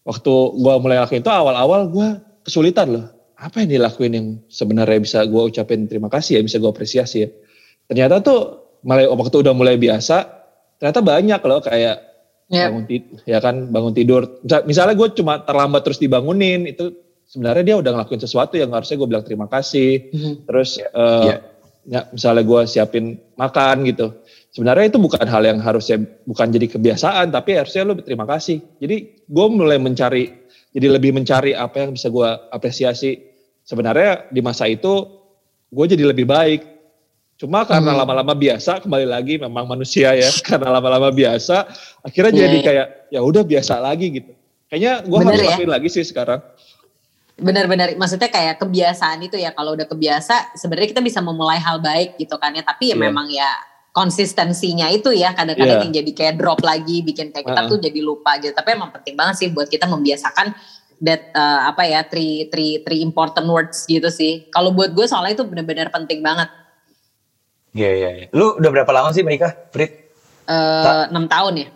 Waktu 0.06 0.34
gue 0.62 0.74
mulai 0.78 1.02
lakuin 1.02 1.26
itu 1.26 1.34
awal-awal 1.34 1.90
gue 1.90 2.10
kesulitan 2.46 2.94
loh. 2.94 3.06
Apa 3.34 3.66
yang 3.66 3.82
dilakuin 3.82 4.14
yang 4.14 4.28
sebenarnya 4.46 5.00
bisa 5.02 5.20
gue 5.26 5.42
ucapin 5.42 5.90
terima 5.90 6.08
kasih 6.14 6.38
ya, 6.38 6.42
bisa 6.46 6.62
gue 6.62 6.70
apresiasi 6.70 7.26
ya. 7.26 7.30
Ternyata 7.90 8.22
tuh 8.22 8.65
mulai 8.86 9.10
waktu 9.10 9.42
udah 9.42 9.52
mulai 9.52 9.76
biasa, 9.76 10.18
ternyata 10.78 11.02
banyak 11.02 11.42
loh 11.42 11.60
kayak 11.60 11.98
Yep. 12.46 12.62
bangun 12.70 12.86
tidur, 12.86 13.18
ya 13.26 13.40
kan 13.42 13.56
bangun 13.74 13.94
tidur. 13.98 14.22
Misal- 14.46 14.66
Misalnya 14.70 14.94
gue 14.94 15.10
cuma 15.18 15.42
terlambat 15.42 15.82
terus 15.82 15.98
dibangunin, 15.98 16.70
itu 16.70 16.94
sebenarnya 17.26 17.64
dia 17.66 17.76
udah 17.82 17.90
ngelakuin 17.90 18.22
sesuatu 18.22 18.54
yang 18.54 18.70
harusnya 18.70 19.02
gue 19.02 19.10
bilang 19.10 19.26
terima 19.26 19.50
kasih. 19.50 20.14
Mhm. 20.14 20.34
Terus 20.46 20.78
eh, 20.78 21.26
Iya. 21.26 21.38
ya, 21.90 22.02
misalnya 22.14 22.46
gue 22.46 22.62
siapin 22.70 23.18
makan 23.34 23.90
gitu. 23.90 24.22
Sebenarnya 24.54 24.94
itu 24.94 25.02
bukan 25.02 25.26
hal 25.26 25.42
yang 25.42 25.58
harusnya 25.58 25.98
bukan 26.22 26.54
jadi 26.54 26.70
kebiasaan, 26.70 27.34
tapi 27.34 27.58
harusnya 27.58 27.82
lu 27.82 27.98
berterima 27.98 28.30
kasih. 28.30 28.62
Jadi 28.78 29.26
gue 29.26 29.46
mulai 29.50 29.82
mencari, 29.82 30.30
jadi 30.70 30.88
lebih 30.94 31.18
mencari 31.18 31.58
apa 31.58 31.82
yang 31.82 31.98
bisa 31.98 32.14
gue 32.14 32.30
apresiasi. 32.54 33.26
Sebenarnya 33.66 34.30
di 34.30 34.46
masa 34.46 34.70
itu 34.70 34.94
gue 35.66 35.86
jadi 35.90 36.06
lebih 36.06 36.30
baik. 36.30 36.75
Cuma 37.36 37.68
karena 37.68 37.92
Hmm. 37.92 38.00
lama-lama 38.00 38.32
biasa, 38.32 38.80
kembali 38.80 39.08
lagi 39.12 39.36
memang 39.36 39.68
manusia 39.68 40.16
ya, 40.16 40.30
karena 40.48 40.72
lama-lama 40.72 41.12
biasa, 41.12 41.68
akhirnya 42.00 42.32
Iya, 42.32 42.42
jadi 42.48 42.58
iya. 42.58 42.64
kayak 42.64 42.88
ya 43.12 43.20
udah 43.20 43.44
biasa 43.44 43.74
lagi 43.84 44.08
gitu. 44.08 44.32
Kayaknya 44.72 44.94
gue 45.04 45.18
harus 45.20 45.40
ya? 45.44 45.48
lakuin 45.52 45.72
lagi 45.72 45.88
sih 45.92 46.06
sekarang. 46.08 46.40
Benar-benar, 47.36 48.00
maksudnya 48.00 48.32
kayak 48.32 48.64
kebiasaan 48.64 49.20
itu 49.20 49.36
ya 49.36 49.52
kalau 49.52 49.76
udah 49.76 49.84
kebiasa 49.84 50.56
sebenarnya 50.56 50.96
kita 50.96 51.04
bisa 51.04 51.20
memulai 51.20 51.60
hal 51.60 51.84
baik 51.84 52.16
gitu 52.16 52.40
kan 52.40 52.56
ya 52.56 52.64
tapi 52.64 52.92
ya 52.92 52.96
Iya. 52.96 53.04
memang 53.04 53.28
ya 53.28 53.52
konsistensinya 53.92 54.88
itu 54.88 55.12
ya 55.12 55.36
kadang-kadang 55.36 55.80
Iya. 55.80 55.84
yang 55.84 55.94
jadi 56.00 56.12
kayak 56.16 56.36
drop 56.40 56.64
lagi 56.64 57.04
bikin 57.04 57.36
kayak 57.36 57.44
kita 57.48 57.62
Uh-uh. 57.68 57.72
tuh 57.76 57.80
jadi 57.84 58.00
lupa 58.00 58.40
gitu 58.40 58.52
tapi 58.52 58.76
emang 58.76 58.92
penting 58.92 59.16
banget 59.16 59.36
sih 59.36 59.48
buat 59.52 59.68
kita 59.68 59.84
membiasakan 59.84 60.56
that 61.00 61.28
uh, 61.32 61.68
apa 61.68 61.84
ya 61.84 62.08
three 62.08 62.48
three 62.48 62.80
three 62.84 63.04
important 63.04 63.44
words 63.48 63.84
gitu 63.84 64.08
sih 64.08 64.48
kalau 64.48 64.72
buat 64.72 64.96
gue 64.96 65.04
soalnya 65.04 65.36
itu 65.36 65.44
benar-benar 65.44 65.92
penting 65.92 66.24
banget 66.24 66.48
Iya, 67.76 67.92
iya, 67.92 68.10
iya. 68.16 68.28
Lu 68.32 68.56
udah 68.56 68.72
berapa 68.72 68.92
lama 68.96 69.12
sih 69.12 69.20
menikah, 69.20 69.52
Prit? 69.52 69.92
Eh, 70.46 71.04
enam 71.10 71.26
tahun 71.28 71.54
ya 71.66 71.68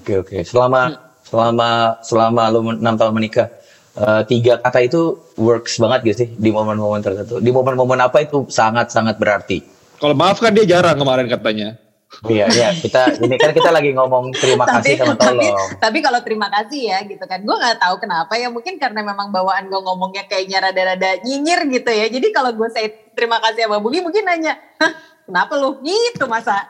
Oke, 0.00 0.14
oke. 0.20 0.36
Selama 0.44 1.12
selama 1.24 1.98
selama 2.04 2.42
lu 2.52 2.60
enam 2.72 2.94
tahun 2.96 3.12
menikah, 3.12 3.48
eh, 3.96 4.22
tiga 4.28 4.60
kata 4.60 4.84
itu 4.84 5.20
works 5.36 5.80
banget 5.80 6.00
gitu 6.08 6.16
sih 6.24 6.28
di 6.36 6.48
momen-momen 6.52 7.00
tertentu. 7.04 7.40
Di 7.40 7.50
momen-momen 7.52 8.00
apa 8.00 8.24
itu 8.24 8.48
sangat-sangat 8.48 9.16
berarti. 9.20 9.64
Kalau 10.00 10.12
maaf 10.16 10.40
kan 10.40 10.52
dia 10.52 10.64
jarang 10.68 10.96
kemarin 10.96 11.28
katanya. 11.28 11.80
Iya, 12.24 12.46
iya. 12.50 12.68
Kita 12.76 13.18
ini 13.20 13.36
kan 13.36 13.50
kita 13.52 13.70
lagi 13.74 13.90
ngomong 13.92 14.32
terima 14.36 14.64
kasih 14.68 14.96
sama 14.96 15.14
tapi, 15.20 15.46
tolong. 15.46 15.68
tapi 15.80 15.98
kalau 16.00 16.20
terima 16.22 16.48
kasih 16.48 16.80
ya 16.94 16.98
gitu 17.04 17.24
kan 17.26 17.42
gue 17.42 17.56
nggak 17.56 17.78
tahu 17.80 17.94
kenapa 18.00 18.32
ya 18.38 18.48
mungkin 18.48 18.78
karena 18.78 19.00
memang 19.02 19.34
bawaan 19.34 19.68
gue 19.68 19.80
ngomongnya 19.80 20.24
kayaknya 20.30 20.70
rada-rada 20.70 21.20
nyinyir 21.24 21.66
gitu 21.70 21.90
ya 21.90 22.06
jadi 22.08 22.26
kalau 22.30 22.54
gue 22.54 22.68
say 22.72 22.88
terima 23.12 23.38
kasih 23.42 23.66
sama 23.66 23.78
Bugi 23.82 24.00
mungkin 24.00 24.24
nanya 24.24 24.56
Hah, 24.80 24.92
kenapa 25.26 25.52
lu 25.58 25.80
gitu 25.84 26.24
masa 26.30 26.68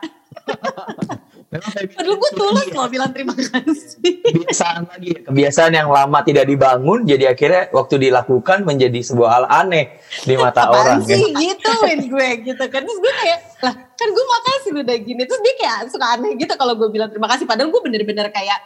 padahal 1.95 2.17
gue 2.19 2.31
tulus 2.35 2.67
loh 2.75 2.87
bilang 2.91 3.11
terima 3.15 3.31
kasih 3.31 4.19
Kebiasaan 4.25 4.83
lagi, 4.91 5.23
kebiasaan 5.23 5.71
yang 5.71 5.87
lama 5.87 6.19
tidak 6.25 6.49
dibangun, 6.49 7.07
jadi 7.07 7.31
akhirnya 7.31 7.71
waktu 7.71 8.09
dilakukan 8.09 8.67
menjadi 8.67 8.99
sebuah 8.99 9.29
hal 9.31 9.45
aneh 9.47 10.01
di 10.27 10.35
mata 10.35 10.67
apaan 10.67 10.99
orang. 10.99 11.07
sih 11.07 11.31
ya. 11.31 11.55
gituin 11.55 11.99
gue 12.11 12.27
gitu 12.51 12.63
kan 12.67 12.81
terus 12.83 12.99
gue 12.99 13.13
kayak 13.23 13.39
lah 13.63 13.75
kan 13.95 14.07
gue 14.11 14.25
makasih 14.27 14.69
lu 14.75 14.79
udah 14.83 14.97
gini. 14.99 15.21
Terus 15.23 15.41
dia 15.41 15.53
kayak 15.59 15.79
suka 15.91 16.05
aneh 16.15 16.35
gitu 16.35 16.53
kalau 16.59 16.75
gue 16.75 16.87
bilang 16.91 17.09
terima 17.09 17.27
kasih. 17.31 17.47
Padahal 17.47 17.71
gue 17.71 17.81
bener-bener 17.81 18.27
kayak 18.29 18.59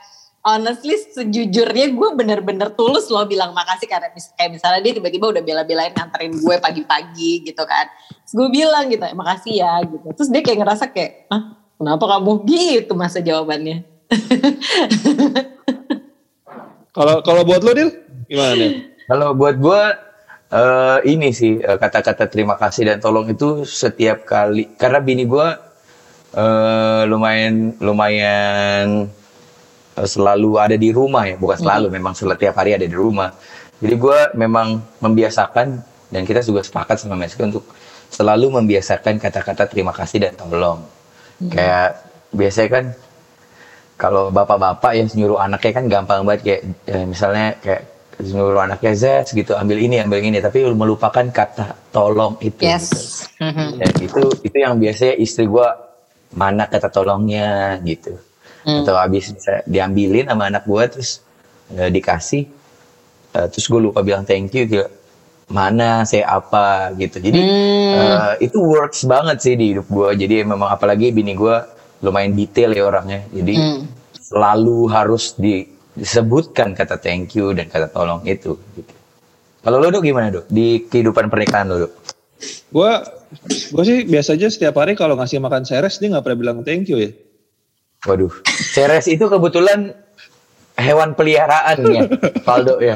honestly 0.44 0.96
sejujurnya 0.96 1.94
gue 1.94 2.10
bener-bener 2.16 2.72
tulus 2.74 3.12
loh 3.12 3.28
bilang 3.28 3.52
makasih 3.52 3.92
karena 3.92 4.08
mis- 4.16 4.32
kayak 4.40 4.56
misalnya 4.56 4.80
dia 4.82 4.94
tiba-tiba 4.96 5.26
udah 5.36 5.44
bela-belain 5.44 5.92
nganterin 5.94 6.34
gue 6.34 6.56
pagi-pagi 6.58 7.32
gitu 7.46 7.64
kan. 7.64 7.86
Terus 8.26 8.34
gue 8.34 8.48
bilang 8.50 8.90
gitu 8.90 9.04
makasih 9.16 9.54
ya 9.62 9.80
gitu. 9.86 10.08
Terus 10.16 10.30
dia 10.34 10.42
kayak 10.42 10.60
ngerasa 10.66 10.86
kayak 10.90 11.30
ah 11.30 11.56
kenapa 11.78 12.06
kamu 12.18 12.32
gitu? 12.50 12.94
masa 12.98 13.24
jawabannya. 13.24 13.86
Kalau 16.90 17.22
kalau 17.22 17.46
buat 17.46 17.62
lo 17.62 17.72
Dil, 17.72 17.90
gimana 18.26 18.54
nih? 18.58 18.72
Kalau 19.06 19.38
buat 19.38 19.56
gue 19.62 19.82
eh, 20.50 20.98
ini 21.06 21.30
sih 21.30 21.62
eh, 21.62 21.78
kata-kata 21.78 22.26
terima 22.26 22.58
kasih 22.58 22.90
dan 22.90 22.98
tolong 22.98 23.30
itu 23.30 23.64
setiap 23.66 24.26
kali 24.26 24.74
karena 24.76 25.00
bini 25.02 25.24
gue 25.30 25.48
eh, 26.34 27.02
lumayan 27.06 27.78
lumayan 27.78 29.08
eh, 29.98 30.08
selalu 30.10 30.58
ada 30.58 30.76
di 30.76 30.90
rumah 30.90 31.30
ya 31.30 31.38
bukan 31.38 31.58
selalu 31.62 31.88
memang 31.94 32.14
setiap 32.18 32.54
hari 32.58 32.76
ada 32.76 32.86
di 32.86 32.98
rumah. 32.98 33.34
Jadi 33.80 33.96
gue 33.96 34.20
memang 34.36 34.84
membiasakan 35.00 35.68
dan 36.12 36.22
kita 36.28 36.44
juga 36.44 36.66
sepakat 36.66 37.00
sama 37.00 37.16
Meski 37.16 37.48
untuk 37.48 37.64
selalu 38.12 38.60
membiasakan 38.60 39.22
kata-kata 39.22 39.72
terima 39.72 39.96
kasih 39.96 40.28
dan 40.28 40.36
tolong. 40.36 40.84
Kayak 41.48 42.04
biasanya 42.36 42.70
kan 42.76 42.86
kalau 43.96 44.28
bapak-bapak 44.28 45.00
yang 45.00 45.08
nyuruh 45.16 45.40
anaknya 45.40 45.72
kan 45.72 45.86
gampang 45.88 46.28
banget 46.28 46.42
kayak 46.44 46.62
misalnya 47.08 47.56
kayak 47.64 47.88
nyuruh 48.20 48.68
anaknya 48.68 48.92
Z 48.94 49.04
gitu 49.32 49.56
ambil 49.56 49.80
ini 49.80 50.04
ambil 50.04 50.20
ini 50.20 50.38
tapi 50.38 50.68
melupakan 50.70 51.24
kata 51.24 51.72
tolong 51.90 52.36
itu 52.40 52.60
yes 52.62 52.92
gitu. 53.32 53.48
Mhm. 53.48 53.68
dan 53.80 53.94
itu 53.98 54.22
itu 54.44 54.58
yang 54.60 54.76
biasanya 54.76 55.16
istri 55.16 55.48
gua 55.48 55.72
mana 56.30 56.68
kata 56.68 56.88
tolongnya 56.88 57.80
gitu 57.82 58.20
Hmm. 58.60 58.84
atau 58.84 59.00
habis 59.00 59.32
diambilin 59.64 60.28
sama 60.28 60.52
anak 60.52 60.68
gua 60.68 60.84
terus 60.86 61.24
eh, 61.72 61.88
dikasih 61.88 62.44
eh, 63.32 63.48
terus 63.48 63.66
gue 63.66 63.80
lupa 63.80 64.04
bilang 64.04 64.28
thank 64.28 64.52
you 64.52 64.68
gitu 64.68 64.84
mana 65.48 66.04
saya 66.04 66.28
apa 66.28 66.92
gitu 66.94 67.18
jadi 67.18 67.40
Hmm. 67.40 67.96
eh, 67.96 68.34
itu 68.44 68.60
works 68.60 69.08
banget 69.08 69.40
sih 69.40 69.56
di 69.56 69.74
hidup 69.74 69.88
gua 69.88 70.12
jadi 70.12 70.44
memang 70.44 70.68
apalagi 70.68 71.10
bini 71.10 71.34
gua 71.34 71.72
lumayan 72.04 72.36
detail 72.36 72.76
ya 72.76 72.84
orangnya 72.84 73.24
jadi 73.32 73.54
Hmm. 73.56 73.88
selalu 74.20 74.92
harus 74.92 75.34
di- 75.34 75.79
disebutkan 75.98 76.78
kata 76.78 77.02
thank 77.02 77.34
you 77.34 77.54
dan 77.54 77.70
kata 77.70 77.90
tolong 77.90 78.22
itu 78.28 78.58
gitu. 78.78 78.94
kalau 79.66 79.82
lo 79.82 79.90
dok 79.90 80.06
gimana 80.06 80.30
dok 80.30 80.46
di 80.50 80.86
kehidupan 80.86 81.30
pernikahan 81.32 81.66
lo 81.70 81.78
dok 81.88 81.94
Gue 82.70 82.92
gue 83.76 83.84
sih 83.84 84.08
biasa 84.08 84.40
aja 84.40 84.48
setiap 84.48 84.80
hari 84.80 84.96
kalau 84.96 85.20
ngasih 85.20 85.44
makan 85.44 85.68
seres 85.68 86.00
dia 86.00 86.08
nggak 86.08 86.24
pernah 86.24 86.40
bilang 86.40 86.58
thank 86.64 86.88
you 86.88 86.98
ya. 87.02 87.12
Waduh, 88.08 88.32
Ceres 88.72 89.12
itu 89.12 89.28
kebetulan 89.28 89.92
hewan 90.80 91.20
peliharaannya, 91.20 92.16
Valdo 92.48 92.80
ya. 92.80 92.96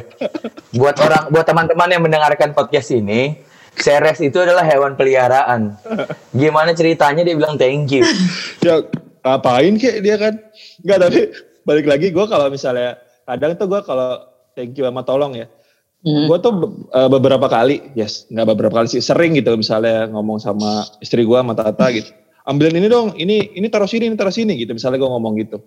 Buat 0.72 0.96
orang, 1.04 1.24
buat 1.28 1.44
teman-teman 1.44 1.92
yang 1.92 2.04
mendengarkan 2.08 2.56
podcast 2.56 2.96
ini, 2.96 3.36
Ceres 3.76 4.24
itu 4.24 4.40
adalah 4.40 4.64
hewan 4.64 4.96
peliharaan. 4.96 5.76
Gimana 6.32 6.72
ceritanya 6.72 7.28
dia 7.28 7.36
bilang 7.36 7.60
thank 7.60 7.92
you? 7.92 8.08
Ya 8.64 8.80
ngapain 9.28 9.76
kek 9.76 10.00
dia 10.00 10.16
kan? 10.16 10.40
Enggak 10.80 10.98
tapi 11.04 11.22
balik 11.64 11.88
lagi 11.88 12.12
gue 12.12 12.26
kalau 12.28 12.48
misalnya 12.48 13.00
kadang 13.24 13.56
tuh 13.56 13.68
gue 13.68 13.82
kalau 13.84 14.24
thank 14.54 14.76
you 14.76 14.86
sama 14.86 15.04
tolong 15.04 15.34
ya. 15.34 15.48
Hmm. 16.04 16.28
Gue 16.28 16.38
tuh 16.44 16.52
be- 16.52 16.72
eh, 16.92 17.08
beberapa 17.08 17.48
kali, 17.48 17.96
yes, 17.96 18.28
nggak 18.28 18.48
beberapa 18.52 18.84
kali 18.84 18.92
sih, 18.92 19.00
sering 19.00 19.40
gitu 19.40 19.56
misalnya 19.56 20.12
ngomong 20.12 20.36
sama 20.36 20.84
istri 21.00 21.24
gue 21.24 21.38
sama 21.40 21.56
Tata 21.56 21.88
gitu. 21.96 22.12
Ambilin 22.44 22.76
ini 22.76 22.88
dong, 22.92 23.16
ini 23.16 23.56
ini 23.56 23.72
taruh 23.72 23.88
sini, 23.88 24.12
ini 24.12 24.20
taruh 24.20 24.36
sini 24.36 24.60
gitu. 24.60 24.76
Misalnya 24.76 25.00
gue 25.00 25.08
ngomong 25.08 25.34
gitu. 25.40 25.64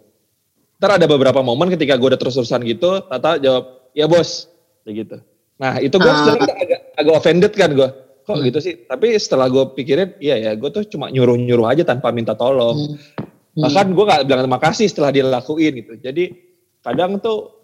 Ntar 0.76 1.00
ada 1.00 1.08
beberapa 1.08 1.40
momen 1.40 1.72
ketika 1.72 1.96
gue 1.96 2.12
udah 2.12 2.20
terus-terusan 2.20 2.68
gitu, 2.68 3.00
Tata 3.08 3.40
jawab, 3.40 3.88
ya 3.96 4.04
bos, 4.04 4.52
kayak 4.84 4.94
gitu. 5.08 5.16
Nah 5.56 5.80
itu 5.80 5.96
gue 5.96 6.04
Ah. 6.04 6.20
sebenarnya 6.20 6.52
agak, 6.60 6.80
agak 7.00 7.14
offended 7.16 7.52
kan 7.56 7.70
gue. 7.72 7.88
Kok 8.28 8.36
gitu 8.44 8.58
sih? 8.60 8.74
Tapi 8.84 9.16
setelah 9.16 9.48
gue 9.48 9.72
pikirin, 9.72 10.20
iya 10.20 10.36
ya, 10.36 10.52
gue 10.52 10.68
tuh 10.68 10.84
cuma 10.84 11.08
nyuruh-nyuruh 11.08 11.64
aja 11.64 11.80
tanpa 11.88 12.12
minta 12.12 12.36
tolong. 12.36 12.92
Hmm. 12.92 13.24
Bahkan 13.56 13.86
gue 13.96 14.04
gak 14.04 14.22
bilang 14.28 14.44
terima 14.44 14.60
kasih 14.60 14.86
setelah 14.86 15.10
dia 15.10 15.24
lakuin 15.24 15.72
gitu. 15.80 15.96
Jadi 15.96 16.36
kadang 16.84 17.16
tuh 17.18 17.56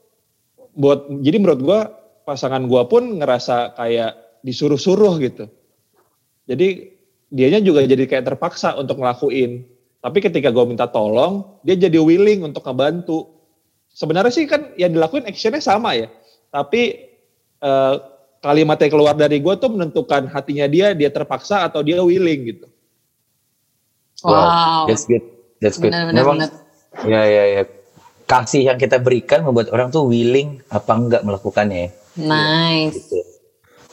buat 0.72 1.04
jadi 1.20 1.36
menurut 1.36 1.60
gue 1.60 1.80
pasangan 2.24 2.64
gue 2.64 2.82
pun 2.88 3.20
ngerasa 3.20 3.76
kayak 3.76 4.40
disuruh-suruh 4.40 5.20
gitu. 5.20 5.44
Jadi 6.48 6.96
dianya 7.28 7.60
juga 7.60 7.84
jadi 7.84 8.08
kayak 8.08 8.34
terpaksa 8.34 8.74
untuk 8.80 8.98
ngelakuin. 8.98 9.68
Tapi 10.02 10.18
ketika 10.18 10.50
gue 10.50 10.64
minta 10.66 10.90
tolong, 10.90 11.62
dia 11.62 11.78
jadi 11.78 12.00
willing 12.02 12.42
untuk 12.42 12.66
ngebantu. 12.66 13.30
Sebenarnya 13.92 14.32
sih 14.32 14.48
kan 14.48 14.74
yang 14.80 14.96
dilakuin 14.96 15.28
actionnya 15.28 15.62
sama 15.62 15.94
ya. 15.94 16.08
Tapi 16.50 16.82
eh, 17.62 17.94
kalimat 18.42 18.76
yang 18.82 18.92
keluar 18.92 19.14
dari 19.14 19.38
gue 19.38 19.54
tuh 19.54 19.70
menentukan 19.70 20.26
hatinya 20.26 20.66
dia, 20.66 20.92
dia 20.98 21.08
terpaksa 21.14 21.62
atau 21.62 21.80
dia 21.86 22.02
willing 22.02 22.50
gitu. 22.50 22.66
wow 24.22 24.84
that's 24.86 25.06
good, 25.06 25.22
that's 25.62 25.78
good. 25.78 25.94
Benar-benar 25.94 26.18
Memang, 26.26 26.36
benar. 26.42 26.50
ya 27.06 27.22
ya 27.22 27.44
ya. 27.46 27.62
Kasih 28.26 28.66
yang 28.66 28.78
kita 28.80 28.98
berikan 28.98 29.46
membuat 29.46 29.70
orang 29.70 29.94
tuh 29.94 30.10
willing 30.10 30.58
apa 30.66 30.92
enggak 30.98 31.22
melakukannya 31.22 31.78
ya. 31.86 31.90
nice 32.18 32.98
Gitu. 32.98 33.22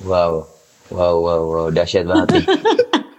Wow, 0.08 0.47
wow, 0.89 1.15
wow, 1.19 1.41
wow, 1.45 1.67
dahsyat 1.69 2.10
banget. 2.10 2.41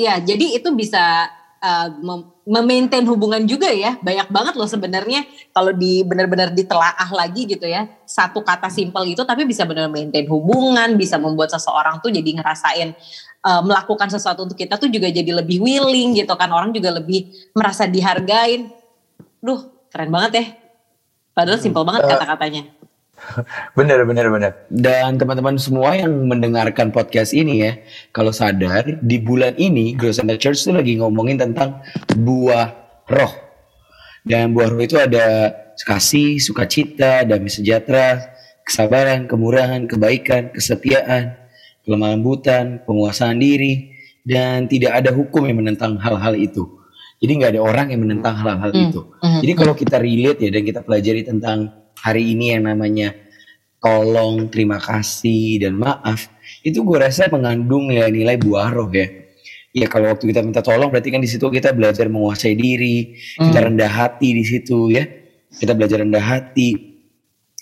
Iya, 0.00 0.22
jadi 0.22 0.56
itu 0.56 0.68
bisa 0.72 1.28
uh, 1.60 1.88
mem- 2.00 2.28
memaintain 2.44 3.04
hubungan 3.06 3.44
juga 3.46 3.70
ya. 3.70 3.96
Banyak 4.00 4.28
banget 4.32 4.54
loh 4.56 4.68
sebenarnya 4.68 5.24
kalau 5.54 5.70
di 5.70 6.02
benar-benar 6.02 6.50
ditelaah 6.52 7.08
lagi 7.12 7.46
gitu 7.46 7.68
ya. 7.68 7.86
Satu 8.08 8.42
kata 8.42 8.72
simpel 8.72 9.14
itu 9.14 9.22
tapi 9.22 9.46
bisa 9.46 9.64
benar 9.68 9.86
maintain 9.92 10.26
hubungan, 10.26 10.96
bisa 10.96 11.20
membuat 11.20 11.52
seseorang 11.54 12.00
tuh 12.02 12.10
jadi 12.10 12.40
ngerasain 12.40 12.96
uh, 13.46 13.62
melakukan 13.62 14.08
sesuatu 14.10 14.44
untuk 14.44 14.58
kita 14.58 14.80
tuh 14.80 14.90
juga 14.90 15.08
jadi 15.12 15.30
lebih 15.30 15.62
willing 15.62 16.16
gitu 16.16 16.34
kan. 16.34 16.50
Orang 16.50 16.72
juga 16.74 16.96
lebih 16.96 17.30
merasa 17.54 17.86
dihargain. 17.86 18.72
Duh, 19.40 19.88
keren 19.88 20.10
banget 20.12 20.32
ya. 20.36 20.44
Padahal 21.32 21.62
simpel 21.62 21.86
banget 21.86 22.04
kata-katanya. 22.04 22.62
Bener, 23.78 24.02
bener, 24.02 24.26
bener. 24.28 24.52
Dan 24.68 25.16
teman-teman 25.16 25.56
semua 25.56 25.94
yang 25.94 26.10
mendengarkan 26.26 26.90
podcast 26.90 27.30
ini 27.32 27.62
ya, 27.62 27.72
kalau 28.10 28.32
sadar 28.32 28.98
di 29.00 29.20
bulan 29.20 29.54
ini 29.56 29.94
Grow 29.94 30.10
Center 30.10 30.36
Church 30.36 30.64
itu 30.64 30.72
lagi 30.72 30.96
ngomongin 30.96 31.36
tentang 31.36 31.84
buah 32.16 32.72
roh. 33.06 33.32
Dan 34.22 34.52
buah 34.52 34.68
roh 34.68 34.80
itu 34.80 34.96
ada 34.96 35.52
kasih, 35.80 36.36
sukacita, 36.36 37.24
damai 37.24 37.48
sejahtera, 37.48 38.20
kesabaran, 38.64 39.24
kemurahan, 39.24 39.88
kebaikan, 39.88 40.52
kesetiaan, 40.52 41.36
kelemah 41.84 42.12
lembutan, 42.12 42.84
penguasaan 42.84 43.40
diri, 43.40 43.88
dan 44.22 44.68
tidak 44.68 45.00
ada 45.00 45.10
hukum 45.10 45.48
yang 45.48 45.64
menentang 45.64 45.96
hal-hal 45.96 46.36
itu. 46.36 46.68
Jadi 47.20 47.32
nggak 47.36 47.50
ada 47.56 47.62
orang 47.64 47.86
yang 47.92 48.00
menentang 48.00 48.32
hal-hal 48.36 48.72
Hmm, 48.72 48.84
itu. 48.88 49.00
hmm, 49.20 49.40
Jadi 49.44 49.52
kalau 49.56 49.74
kita 49.76 49.96
relate 50.00 50.40
ya 50.40 50.50
dan 50.52 50.62
kita 50.64 50.80
pelajari 50.80 51.20
tentang 51.24 51.58
hari 52.04 52.32
ini 52.34 52.56
yang 52.56 52.66
namanya 52.68 53.12
tolong, 53.80 54.52
terima 54.52 54.76
kasih 54.76 55.64
dan 55.64 55.80
maaf, 55.80 56.28
itu 56.60 56.84
gue 56.84 56.98
rasa 57.00 57.32
mengandung 57.32 57.88
nilai-nilai 57.88 58.36
buah 58.36 58.68
roh 58.72 58.92
ya. 58.92 59.08
ya 59.72 59.86
kalau 59.88 60.10
waktu 60.12 60.28
kita 60.28 60.44
minta 60.44 60.60
tolong 60.60 60.90
berarti 60.92 61.08
kan 61.14 61.22
di 61.22 61.30
situ 61.30 61.46
kita 61.48 61.72
belajar 61.72 62.10
menguasai 62.10 62.58
diri, 62.58 63.16
kita 63.38 63.56
Hmm. 63.56 63.66
rendah 63.72 63.88
hati 63.88 64.34
di 64.34 64.44
situ 64.44 64.90
ya. 64.92 65.06
Kita 65.50 65.74
belajar 65.74 66.02
rendah 66.02 66.22
hati, 66.22 66.74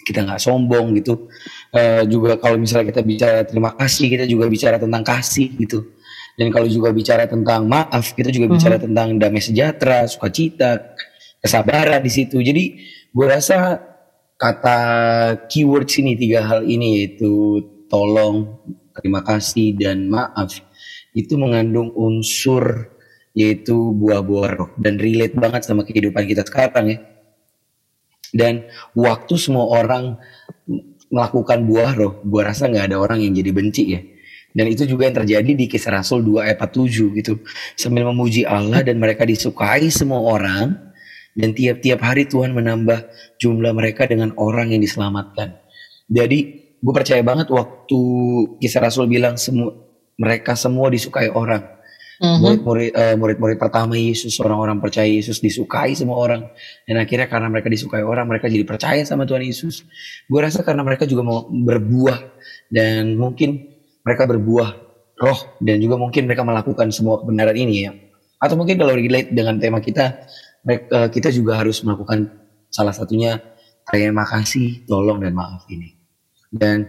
kita 0.05 0.25
nggak 0.25 0.41
sombong 0.41 0.97
gitu. 1.01 1.29
Eh, 1.73 2.05
juga 2.09 2.37
kalau 2.41 2.57
misalnya 2.61 2.89
kita 2.93 3.01
bicara 3.05 3.45
terima 3.45 3.73
kasih, 3.77 4.09
kita 4.09 4.25
juga 4.25 4.49
bicara 4.49 4.77
tentang 4.81 5.05
kasih 5.05 5.53
gitu. 5.57 5.85
Dan 6.37 6.53
kalau 6.53 6.69
juga 6.69 6.93
bicara 6.93 7.25
tentang 7.29 7.65
maaf, 7.69 8.13
kita 8.17 8.29
juga 8.33 8.47
bicara 8.53 8.77
tentang 8.79 9.17
damai 9.21 9.41
sejahtera, 9.43 10.07
sukacita, 10.09 10.97
kesabaran 11.43 12.01
di 12.01 12.11
situ. 12.13 12.41
Jadi 12.41 12.65
gue 13.09 13.27
rasa 13.27 13.88
kata 14.39 14.79
keyword 15.51 15.91
sini 15.91 16.15
tiga 16.15 16.47
hal 16.47 16.63
ini 16.63 17.03
yaitu 17.03 17.61
tolong, 17.91 18.63
terima 18.95 19.27
kasih 19.27 19.75
dan 19.75 20.07
maaf 20.07 20.63
itu 21.19 21.35
mengandung 21.35 21.91
unsur 21.99 22.95
yaitu 23.35 23.75
buah-buah 23.75 24.51
roh 24.55 24.71
dan 24.79 24.99
relate 24.99 25.35
banget 25.35 25.67
sama 25.67 25.83
kehidupan 25.83 26.25
kita 26.27 26.47
sekarang 26.47 26.87
ya. 26.95 26.99
Dan 28.31 28.69
waktu 28.95 29.35
semua 29.41 29.67
orang 29.67 30.21
melakukan 31.09 31.65
buah 31.65 31.93
roh, 31.97 32.13
gua 32.23 32.53
rasa 32.53 32.69
nggak 32.69 32.93
ada 32.93 32.97
orang 33.01 33.25
yang 33.25 33.33
jadi 33.35 33.51
benci 33.51 33.85
ya. 33.89 34.01
Dan 34.53 34.69
itu 34.69 34.89
juga 34.89 35.07
yang 35.07 35.17
terjadi 35.23 35.53
di 35.55 35.65
kisah 35.69 36.01
Rasul 36.03 36.25
2 36.25 36.45
ayat 36.45 36.57
47 36.61 37.19
gitu. 37.21 37.41
Sambil 37.77 38.09
memuji 38.09 38.43
Allah 38.49 38.81
dan 38.83 38.99
mereka 38.99 39.23
disukai 39.23 39.87
semua 39.93 40.25
orang. 40.25 40.88
Dan 41.35 41.55
tiap-tiap 41.55 42.01
hari 42.03 42.27
Tuhan 42.27 42.55
menambah 42.55 43.09
jumlah 43.41 43.73
mereka 43.75 44.09
dengan 44.09 44.35
orang 44.37 44.75
yang 44.75 44.83
diselamatkan. 44.83 45.59
Jadi 46.09 46.39
gue 46.79 46.95
percaya 46.95 47.21
banget 47.21 47.51
waktu 47.51 48.01
kisah 48.63 48.81
Rasul 48.83 49.11
bilang 49.11 49.37
semua 49.37 49.75
mereka 50.19 50.59
semua 50.59 50.91
disukai 50.91 51.31
orang. 51.31 51.63
Mhm. 52.19 52.39
Murid-murid 52.43 52.91
murid-murid 53.15 53.59
pertama 53.63 53.95
Yesus, 53.95 54.35
orang-orang 54.43 54.83
percaya 54.83 55.07
Yesus 55.07 55.39
disukai 55.39 55.95
semua 55.95 56.19
orang. 56.19 56.51
Dan 56.83 56.99
akhirnya 56.99 57.31
karena 57.31 57.47
mereka 57.47 57.71
disukai 57.71 58.03
orang, 58.03 58.27
mereka 58.27 58.51
jadi 58.51 58.67
percaya 58.67 59.07
sama 59.07 59.23
Tuhan 59.23 59.47
Yesus. 59.47 59.87
Gue 60.27 60.43
rasa 60.43 60.67
karena 60.67 60.83
mereka 60.83 61.07
juga 61.07 61.23
mau 61.23 61.47
berbuah 61.47 62.19
dan 62.75 63.15
mungkin 63.15 63.71
mereka 64.03 64.27
berbuah 64.27 64.71
roh 65.19 65.41
dan 65.63 65.79
juga 65.79 65.95
mungkin 65.95 66.27
mereka 66.27 66.43
melakukan 66.43 66.91
semua 66.91 67.23
kebenaran 67.23 67.55
ini 67.55 67.75
ya. 67.87 67.95
Atau 68.43 68.59
mungkin 68.59 68.79
kalau 68.79 68.95
relate 68.99 69.31
dengan 69.31 69.59
tema 69.63 69.79
kita, 69.79 70.27
mereka, 70.69 70.85
eh, 70.93 71.09
kita 71.09 71.33
juga 71.33 71.57
harus 71.57 71.81
melakukan 71.81 72.29
salah 72.69 72.93
satunya 72.93 73.41
terima 73.89 74.29
kasih, 74.29 74.85
tolong 74.85 75.17
dan 75.25 75.33
maaf 75.33 75.65
ini. 75.73 75.97
Dan 76.53 76.85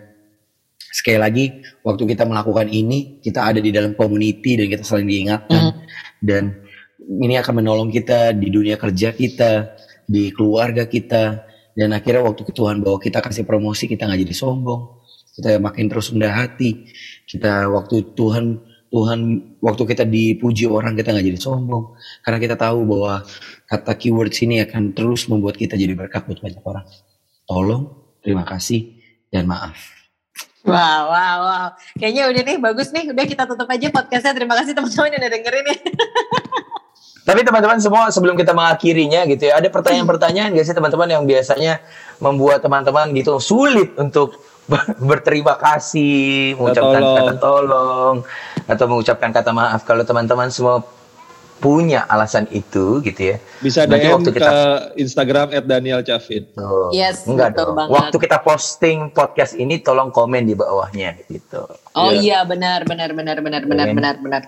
sekali 0.75 1.15
lagi 1.15 1.45
waktu 1.79 2.03
kita 2.03 2.27
melakukan 2.27 2.67
ini 2.67 3.23
kita 3.23 3.55
ada 3.55 3.63
di 3.63 3.71
dalam 3.71 3.95
community 3.95 4.59
dan 4.59 4.67
kita 4.67 4.83
saling 4.83 5.07
diingatkan. 5.07 5.79
Dan 6.19 6.59
ini 7.07 7.39
akan 7.39 7.63
menolong 7.63 7.87
kita 7.87 8.35
di 8.35 8.51
dunia 8.51 8.75
kerja 8.75 9.15
kita 9.15 9.79
di 10.03 10.35
keluarga 10.35 10.83
kita. 10.83 11.47
Dan 11.71 11.95
akhirnya 11.95 12.27
waktu 12.27 12.43
Tuhan 12.51 12.83
bawa 12.83 12.99
kita 12.99 13.23
kasih 13.23 13.47
promosi 13.47 13.87
kita 13.87 14.03
nggak 14.03 14.27
jadi 14.27 14.35
sombong. 14.35 14.99
Kita 15.39 15.55
makin 15.63 15.87
terus 15.87 16.11
rendah 16.11 16.35
hati. 16.35 16.83
Kita 17.23 17.71
waktu 17.71 18.11
Tuhan 18.11 18.59
Tuhan 18.89 19.19
waktu 19.61 19.83
kita 19.85 20.03
dipuji 20.05 20.65
orang 20.65 20.97
kita 20.97 21.13
nggak 21.13 21.25
jadi 21.29 21.39
sombong 21.39 21.93
karena 22.25 22.37
kita 22.41 22.55
tahu 22.57 22.89
bahwa 22.89 23.21
kata 23.69 23.93
keyword 23.95 24.33
sini 24.33 24.65
akan 24.65 24.97
terus 24.97 25.29
membuat 25.29 25.61
kita 25.61 25.77
jadi 25.77 25.93
berkat 25.93 26.25
buat 26.25 26.41
banyak 26.41 26.63
orang 26.65 26.85
tolong 27.45 27.83
terima 28.25 28.43
kasih 28.43 28.97
dan 29.29 29.45
maaf 29.45 29.77
Wow, 30.59 30.75
wow, 31.07 31.37
wow. 31.39 31.67
Kayaknya 31.95 32.23
udah 32.35 32.43
nih, 32.43 32.57
bagus 32.59 32.91
nih. 32.91 33.07
Udah 33.15 33.23
kita 33.23 33.47
tutup 33.47 33.63
aja 33.71 33.87
podcastnya. 33.95 34.35
Terima 34.35 34.59
kasih 34.59 34.75
teman-teman 34.75 35.15
yang 35.15 35.21
udah 35.23 35.31
dengerin 35.31 35.65
ya. 35.71 35.77
Tapi 37.31 37.39
teman-teman 37.47 37.79
semua 37.79 38.11
sebelum 38.11 38.35
kita 38.35 38.51
mengakhirinya 38.51 39.23
gitu 39.29 39.47
ya, 39.47 39.61
ada 39.61 39.69
pertanyaan-pertanyaan 39.71 40.49
gak 40.49 40.65
sih 40.65 40.75
teman-teman 40.75 41.07
yang 41.13 41.23
biasanya 41.29 41.79
membuat 42.19 42.59
teman-teman 42.59 43.13
gitu 43.15 43.39
sulit 43.39 43.93
untuk 43.95 44.35
ber- 44.65 44.97
berterima 45.09 45.55
kasih, 45.55 46.57
mengucapkan 46.57 47.01
tolong. 47.01 47.15
kata 47.15 47.33
tolong 47.37 48.15
atau 48.69 48.85
mengucapkan 48.85 49.33
kata 49.33 49.49
maaf. 49.49 49.81
Kalau 49.83 50.05
teman-teman 50.05 50.47
semua 50.47 50.85
punya 51.59 52.07
alasan 52.07 52.47
itu 52.49 53.03
gitu 53.03 53.35
ya. 53.35 53.37
Bisa 53.59 53.83
Berarti 53.83 53.99
DM 54.01 54.13
waktu 54.15 54.31
ke 54.31 54.39
kita- 54.39 54.95
Instagram 54.95 55.47
@danielchavin. 55.59 56.43
Tuh. 56.55 56.87
Yes, 56.95 57.27
Enggak 57.27 57.51
betul 57.51 57.65
dong. 57.65 57.75
banget. 57.75 57.91
Waktu 57.91 58.15
kita 58.17 58.37
posting 58.39 58.99
podcast 59.11 59.53
ini 59.53 59.75
tolong 59.77 60.07
komen 60.07 60.47
di 60.47 60.55
bawahnya 60.55 61.19
gitu. 61.27 61.67
Oh 61.91 62.15
Iya. 62.15 62.15
iya, 62.15 62.47
benar, 62.47 62.87
benar, 62.87 63.11
benar, 63.11 63.43
benar, 63.43 63.67
benar, 63.67 63.87
benar, 63.91 64.15
benar. 64.15 64.41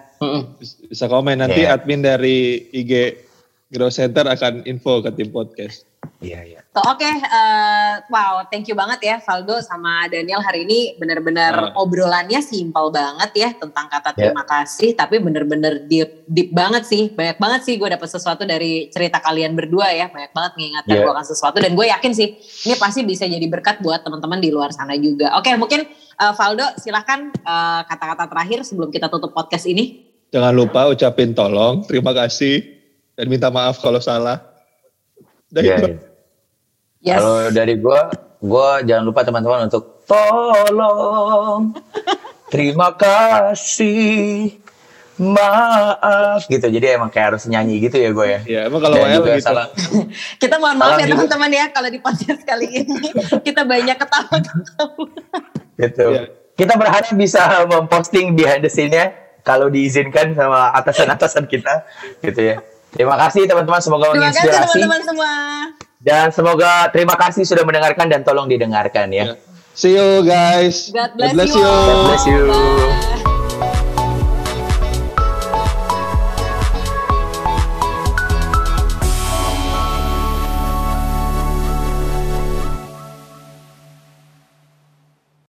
Bisa 0.87 1.11
komen 1.11 1.43
nanti 1.43 1.67
Iya. 1.67 1.75
admin 1.75 1.99
dari 1.99 2.37
IG 2.71 3.19
Grow 3.67 3.91
Center 3.91 4.23
akan 4.23 4.63
info 4.63 5.03
ke 5.03 5.11
tim 5.11 5.35
podcast. 5.35 5.83
Iya, 6.21 6.39
iya. 6.45 6.59
So, 6.69 6.79
Oke, 6.85 7.03
eh, 7.03 7.93
wow, 8.07 8.45
thank 8.47 8.69
you 8.69 8.77
banget 8.77 9.01
ya 9.01 9.15
Valdo 9.19 9.57
sama 9.59 10.05
Daniel 10.05 10.39
hari 10.39 10.63
ini 10.63 10.79
benar-benar 10.95 11.73
Ah. 11.73 11.81
obrolannya 11.81 12.39
simpel 12.39 12.87
banget 12.87 13.31
ya 13.33 13.49
tentang 13.51 13.89
kata 13.89 14.13
Ya. 14.13 14.29
terima 14.29 14.45
kasih, 14.45 14.93
tapi 14.93 15.17
benar-benar 15.17 15.81
deep, 15.83 16.23
deep 16.25 16.53
banget 16.53 16.85
sih, 16.85 17.09
banyak 17.09 17.35
banget 17.35 17.61
sih 17.65 17.75
gue 17.75 17.89
dapet 17.89 18.05
sesuatu 18.05 18.45
dari 18.45 18.87
cerita 18.87 19.17
kalian 19.17 19.51
berdua 19.51 19.89
ya, 19.89 20.07
banyak 20.07 20.31
banget 20.31 20.51
mengingatkan 20.55 20.95
Ya. 20.95 21.01
gue 21.01 21.11
akan 21.11 21.25
sesuatu 21.25 21.57
dan 21.57 21.73
gue 21.73 21.85
yakin 21.89 22.11
sih 22.13 22.27
ini 22.63 22.75
pasti 22.77 23.01
bisa 23.01 23.25
jadi 23.25 23.43
berkat 23.43 23.81
buat 23.81 23.99
teman-teman 23.99 24.37
di 24.37 24.47
luar 24.47 24.69
sana 24.69 24.93
juga. 24.95 25.35
Oke, 25.35 25.51
mungkin 25.57 25.83
eh, 25.89 26.33
Valdo 26.37 26.69
silahkan 26.77 27.33
eh, 27.33 27.81
kata-kata 27.83 28.29
terakhir 28.29 28.61
sebelum 28.61 28.93
kita 28.93 29.09
tutup 29.09 29.33
podcast 29.33 29.65
ini. 29.65 30.05
Jangan 30.29 30.53
lupa 30.53 30.87
ucapin 30.87 31.33
tolong, 31.33 31.83
terima 31.83 32.13
kasih, 32.13 32.63
dan 33.11 33.27
minta 33.27 33.49
maaf 33.49 33.81
kalau 33.81 33.99
salah. 33.99 34.39
Udah 35.51 35.59
Iya, 35.59 35.75
itu. 35.75 35.87
iya. 35.89 36.10
Yes. 37.01 37.17
Kalau 37.17 37.49
dari 37.49 37.81
gua, 37.81 38.13
gua 38.37 38.85
jangan 38.85 39.03
lupa 39.09 39.25
teman-teman 39.25 39.65
untuk 39.65 40.05
tolong, 40.05 41.73
terima 42.53 42.93
kasih, 42.93 44.53
maaf 45.17 46.45
gitu. 46.45 46.67
Jadi 46.69 46.85
emang 46.97 47.09
kayak 47.09 47.33
harus 47.33 47.49
nyanyi 47.49 47.81
gitu 47.81 47.97
ya 47.97 48.09
gue 48.13 48.27
ya. 48.27 48.39
Ya, 48.45 48.59
emang 48.69 48.81
kalau 48.85 49.01
WL 49.01 49.17
juga 49.21 49.33
gitu. 49.37 49.45
salah, 49.45 49.65
Kita 50.41 50.61
mohon 50.61 50.77
maaf 50.77 51.01
ya 51.01 51.09
teman-teman 51.09 51.49
ya 51.49 51.65
kalau 51.73 51.89
di 51.89 51.99
podcast 52.01 52.41
kali 52.45 52.67
ini 52.85 53.09
kita 53.47 53.61
banyak 53.65 53.97
ketawa-ketawa. 53.97 55.05
gitu. 55.81 56.07
Iya. 56.13 56.23
Kita 56.53 56.73
berharap 56.77 57.09
bisa 57.17 57.65
memposting 57.65 58.37
behind 58.37 58.61
the 58.61 58.69
scene-nya 58.69 59.15
kalau 59.41 59.73
diizinkan 59.73 60.37
sama 60.37 60.69
atasan-atasan 60.77 61.49
kita 61.49 61.85
gitu 62.21 62.41
ya. 62.53 62.61
Terima 62.91 63.15
kasih 63.15 63.47
teman-teman 63.47 63.79
semoga 63.79 64.11
Terima 64.11 64.29
kasih 64.29 64.45
menginspirasi 64.45 64.77
teman-teman 64.85 65.01
semua. 65.07 65.31
Dan 66.01 66.33
semoga 66.33 66.89
terima 66.89 67.13
kasih 67.13 67.45
sudah 67.45 67.61
mendengarkan 67.61 68.09
dan 68.09 68.25
tolong 68.25 68.49
didengarkan 68.49 69.13
ya. 69.13 69.33
Ya. 69.33 69.35
See 69.77 69.95
you 69.95 70.25
guys. 70.25 70.89
God 70.91 71.15
bless, 71.15 71.55
you. 71.55 71.63
all. 71.63 71.85
God 71.87 72.01
bless 72.09 72.23
you. 72.27 72.41
Bye. 72.49 73.10